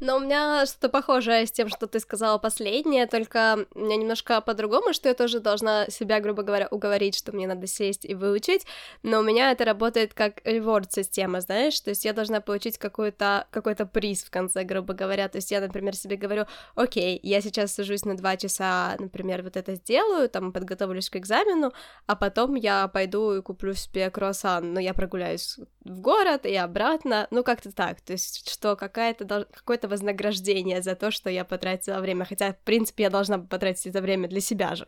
Но 0.00 0.16
у 0.16 0.20
меня 0.20 0.64
что-то 0.66 0.88
похожее 0.88 1.46
с 1.46 1.50
тем, 1.50 1.68
что 1.68 1.87
ты 1.87 1.98
сказала 1.98 2.38
последнее, 2.38 3.06
только 3.06 3.66
у 3.74 3.80
меня 3.80 3.96
немножко 3.96 4.40
по-другому, 4.40 4.92
что 4.92 5.08
я 5.08 5.14
тоже 5.14 5.40
должна 5.40 5.87
себя, 5.88 6.20
грубо 6.20 6.42
говоря, 6.42 6.68
уговорить, 6.70 7.16
что 7.16 7.32
мне 7.32 7.46
надо 7.46 7.66
сесть 7.66 8.04
и 8.04 8.14
выучить, 8.14 8.66
но 9.02 9.18
у 9.18 9.22
меня 9.22 9.50
это 9.50 9.64
работает 9.64 10.14
как 10.14 10.40
reward-система, 10.46 11.40
знаешь, 11.40 11.80
то 11.80 11.90
есть 11.90 12.04
я 12.04 12.12
должна 12.12 12.40
получить 12.40 12.78
какой-то 12.78 13.46
какой 13.50 13.74
приз 13.74 14.24
в 14.24 14.30
конце, 14.30 14.64
грубо 14.64 14.94
говоря, 14.94 15.28
то 15.28 15.37
есть 15.37 15.50
я, 15.50 15.61
например, 15.61 15.94
себе 15.94 16.16
говорю, 16.16 16.46
окей, 16.74 17.18
я 17.22 17.40
сейчас 17.40 17.74
сажусь 17.74 18.04
на 18.04 18.16
два 18.16 18.37
часа, 18.37 18.96
например, 18.98 19.42
вот 19.42 19.56
это 19.56 19.74
сделаю, 19.74 20.28
там, 20.28 20.52
подготовлюсь 20.52 21.11
к 21.11 21.16
экзамену, 21.16 21.72
а 22.06 22.16
потом 22.16 22.54
я 22.54 22.88
пойду 22.88 23.34
и 23.34 23.42
куплю 23.42 23.74
себе 23.74 24.11
круассан, 24.11 24.72
но 24.72 24.80
я 24.80 24.94
прогуляюсь 24.94 25.58
в 25.88 26.01
город 26.01 26.46
и 26.46 26.55
обратно, 26.55 27.27
ну, 27.31 27.42
как-то 27.42 27.72
так, 27.72 28.01
то 28.01 28.12
есть 28.12 28.48
что 28.48 28.77
какая-то, 28.77 29.46
какой-то 29.53 29.88
вознаграждение 29.88 30.83
за 30.83 30.94
то, 30.94 31.11
что 31.11 31.31
я 31.31 31.44
потратила 31.44 32.01
время, 32.01 32.24
хотя, 32.24 32.53
в 32.53 32.59
принципе, 32.59 33.05
я 33.05 33.11
должна 33.11 33.38
потратить 33.38 33.87
это 33.87 34.01
время 34.01 34.29
для 34.29 34.40
себя 34.40 34.74
же. 34.74 34.87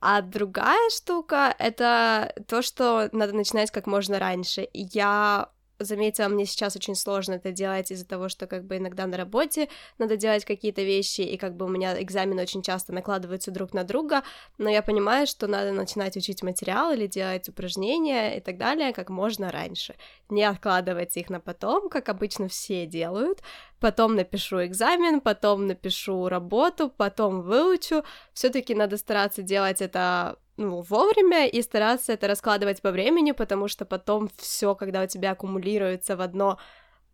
А 0.00 0.20
другая 0.20 0.90
штука— 0.90 1.54
это 1.58 2.34
то, 2.46 2.62
что 2.62 3.08
надо 3.12 3.32
начинать 3.32 3.70
как 3.70 3.86
можно 3.86 4.18
раньше. 4.18 4.68
Я 4.72 5.50
заметила, 5.78 6.28
мне 6.28 6.46
сейчас 6.46 6.76
очень 6.76 6.94
сложно 6.94 7.34
это 7.34 7.52
делать 7.52 7.90
из-за 7.90 8.06
того, 8.06 8.28
что 8.28 8.46
как 8.46 8.64
бы 8.64 8.76
иногда 8.76 9.06
на 9.06 9.16
работе 9.16 9.68
надо 9.98 10.16
делать 10.16 10.44
какие-то 10.44 10.82
вещи, 10.82 11.20
и 11.20 11.36
как 11.36 11.56
бы 11.56 11.66
у 11.66 11.68
меня 11.68 12.00
экзамены 12.02 12.42
очень 12.42 12.62
часто 12.62 12.92
накладываются 12.92 13.50
друг 13.50 13.74
на 13.74 13.84
друга, 13.84 14.22
но 14.58 14.70
я 14.70 14.82
понимаю, 14.82 15.26
что 15.26 15.46
надо 15.46 15.72
начинать 15.72 16.16
учить 16.16 16.42
материал 16.42 16.92
или 16.92 17.06
делать 17.06 17.48
упражнения 17.48 18.36
и 18.36 18.40
так 18.40 18.58
далее 18.58 18.92
как 18.92 19.10
можно 19.10 19.50
раньше. 19.50 19.94
Не 20.28 20.44
откладывать 20.44 21.16
их 21.16 21.30
на 21.30 21.40
потом, 21.40 21.88
как 21.88 22.08
обычно 22.08 22.48
все 22.48 22.86
делают, 22.86 23.42
потом 23.80 24.16
напишу 24.16 24.64
экзамен, 24.64 25.20
потом 25.20 25.66
напишу 25.66 26.28
работу, 26.28 26.90
потом 26.96 27.42
выучу. 27.42 28.04
все 28.32 28.50
таки 28.50 28.74
надо 28.74 28.96
стараться 28.96 29.42
делать 29.42 29.82
это 29.82 30.38
ну, 30.57 30.81
вовремя 30.81 31.47
и 31.47 31.61
стараться 31.61 32.13
это 32.13 32.27
раскладывать 32.27 32.81
по 32.81 32.91
времени, 32.91 33.33
потому 33.33 33.67
что 33.67 33.85
потом 33.85 34.29
все, 34.37 34.75
когда 34.75 35.03
у 35.03 35.07
тебя 35.07 35.31
аккумулируется 35.31 36.15
в 36.15 36.21
одно, 36.21 36.57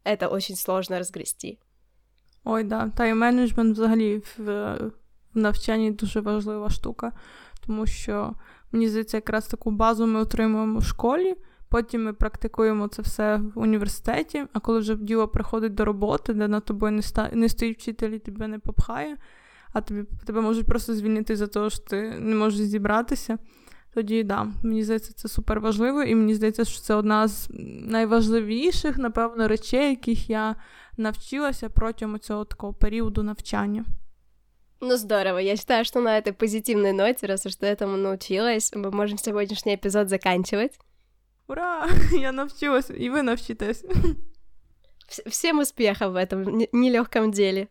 это 0.04 0.28
очень 0.30 0.56
сложно 0.56 1.00
разгрести. 1.00 1.60
Ой, 2.43 2.63
да, 2.63 2.91
тайм-менеджмент 2.98 3.74
взагалі 3.74 4.17
в, 4.17 4.38
в 4.38 4.91
навчанні 5.34 5.91
дуже 5.91 6.20
важлива 6.20 6.70
штука, 6.70 7.12
тому 7.65 7.86
що 7.86 8.34
мені 8.72 8.89
здається, 8.89 9.17
якраз 9.17 9.48
таку 9.48 9.72
базу 9.72 10.08
ми 10.08 10.20
отримуємо 10.20 10.80
в 10.80 10.84
школі. 10.84 11.36
Потім 11.70 12.04
ми 12.04 12.13
практикуємо 12.13 12.88
це 12.88 13.02
все 13.02 13.41
в 13.56 13.60
університеті, 13.60 14.46
а 14.54 14.60
коли 14.60 14.80
вже 14.80 14.96
діло 14.96 15.28
приходить 15.28 15.74
до 15.74 15.86
роботи, 15.86 16.34
де 16.34 16.48
над 16.48 16.65
тобою 16.65 16.91
не 16.91 17.00
ста... 17.00 17.30
не 17.34 17.50
стоїть 17.50 17.78
вчитель 17.78 18.10
і 18.10 18.20
тебе 18.20 18.48
не 18.48 18.60
попхає, 18.60 19.17
а 19.74 19.82
тобі 19.82 20.04
тебе 20.26 20.41
можуть 20.41 20.65
просто 20.65 20.96
звільнити 20.96 21.36
за 21.36 21.48
те, 21.48 21.70
що 21.70 21.80
ти 21.80 22.02
не 22.20 22.36
можеш 22.36 22.60
зібратися. 22.60 23.38
Тоді 23.93 24.24
да, 24.24 24.48
мені 24.63 24.84
здається, 24.84 25.13
це 25.13 25.28
супер 25.28 25.60
важливо, 25.60 26.04
і 26.04 26.15
мені 26.15 26.36
здається, 26.36 26.65
що 26.65 26.82
це 26.82 26.96
одна 26.96 27.28
з 27.28 27.50
найважливіших, 27.88 28.98
напевно, 28.98 29.48
речей, 29.48 29.89
яких 29.89 30.30
я 30.30 30.56
навчилася 30.98 31.70
протягом 31.70 32.20
цього 32.20 32.46
такого 32.46 32.74
періоду 32.74 33.24
навчання. 33.24 33.86
Ну 34.82 34.98
здорово, 34.98 35.39
я 35.39 35.56
считаю, 35.56 35.86
что 35.86 36.02
на 36.02 36.17
этой 36.17 36.34
позитивной 36.34 36.91
ноте, 36.91 37.28
раз 37.28 37.46
уж 37.46 37.56
ты 37.56 37.65
этому 37.65 37.98
научилась, 37.98 38.72
мы 38.76 38.91
можем 38.91 39.17
сегодняшний 39.17 39.76
эпизод 39.76 40.10
заканчивать. 40.10 40.80
Ура! 41.48 41.88
Я 42.12 42.32
навчилась, 42.32 42.89
и 42.89 43.10
вы 43.10 43.24
навчитесь. 43.24 43.84
Всем 45.26 45.60
успехов 45.60 46.13
в 46.13 46.15
этом 46.15 46.58
нелегком 46.72 47.32
деле. 47.32 47.67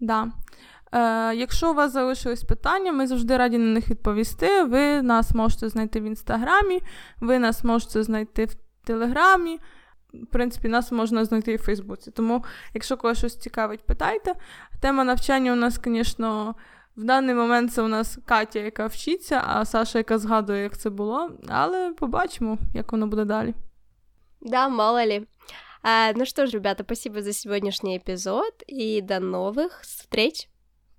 Да. 0.00 0.32
Е, 0.93 1.35
Якщо 1.35 1.71
у 1.71 1.73
вас 1.73 1.91
залишились 1.91 2.43
питання, 2.43 2.91
ми 2.91 3.07
завжди 3.07 3.37
раді 3.37 3.57
на 3.57 3.73
них 3.73 3.89
відповісти. 3.89 4.63
Ви 4.63 5.01
нас 5.01 5.31
можете 5.31 5.69
знайти 5.69 5.99
в 5.99 6.03
інстаграмі, 6.03 6.81
ви 7.19 7.39
нас 7.39 7.63
можете 7.63 8.03
знайти 8.03 8.45
в 8.45 8.55
Телеграмі. 8.83 9.59
В 10.13 10.25
принципі, 10.25 10.67
нас 10.67 10.91
можна 10.91 11.25
знайти 11.25 11.51
і 11.51 11.55
в 11.55 11.61
Фейсбуці. 11.61 12.11
Тому, 12.11 12.43
якщо 12.73 12.97
когось 12.97 13.17
щось 13.17 13.37
цікавить, 13.37 13.85
питайте. 13.85 14.33
Тема 14.81 15.03
навчання 15.03 15.53
у 15.53 15.55
нас, 15.55 15.79
звісно, 15.85 16.55
в 16.97 17.03
даний 17.03 17.35
момент 17.35 17.73
це 17.73 17.81
у 17.81 17.87
нас 17.87 18.19
Катя, 18.25 18.59
яка 18.59 18.87
вчиться, 18.87 19.43
а 19.47 19.65
Саша, 19.65 19.97
яка 19.97 20.17
згадує, 20.17 20.63
як 20.63 20.77
це 20.77 20.89
було. 20.89 21.31
Але 21.47 21.93
побачимо, 21.93 22.57
як 22.73 22.91
воно 22.91 23.07
буде 23.07 23.25
далі. 23.25 23.53
Да, 24.41 24.67
мало 24.67 25.05
ли. 25.05 25.25
А, 25.83 26.13
ну 26.15 26.25
что 26.25 26.45
ж, 26.45 26.53
ребята, 26.53 26.83
спасибо 26.83 27.21
за 27.21 27.33
сегодняшний 27.33 27.97
эпизод 27.97 28.63
и 28.67 29.01
до 29.01 29.19
новых 29.19 29.81
встреч. 29.81 30.49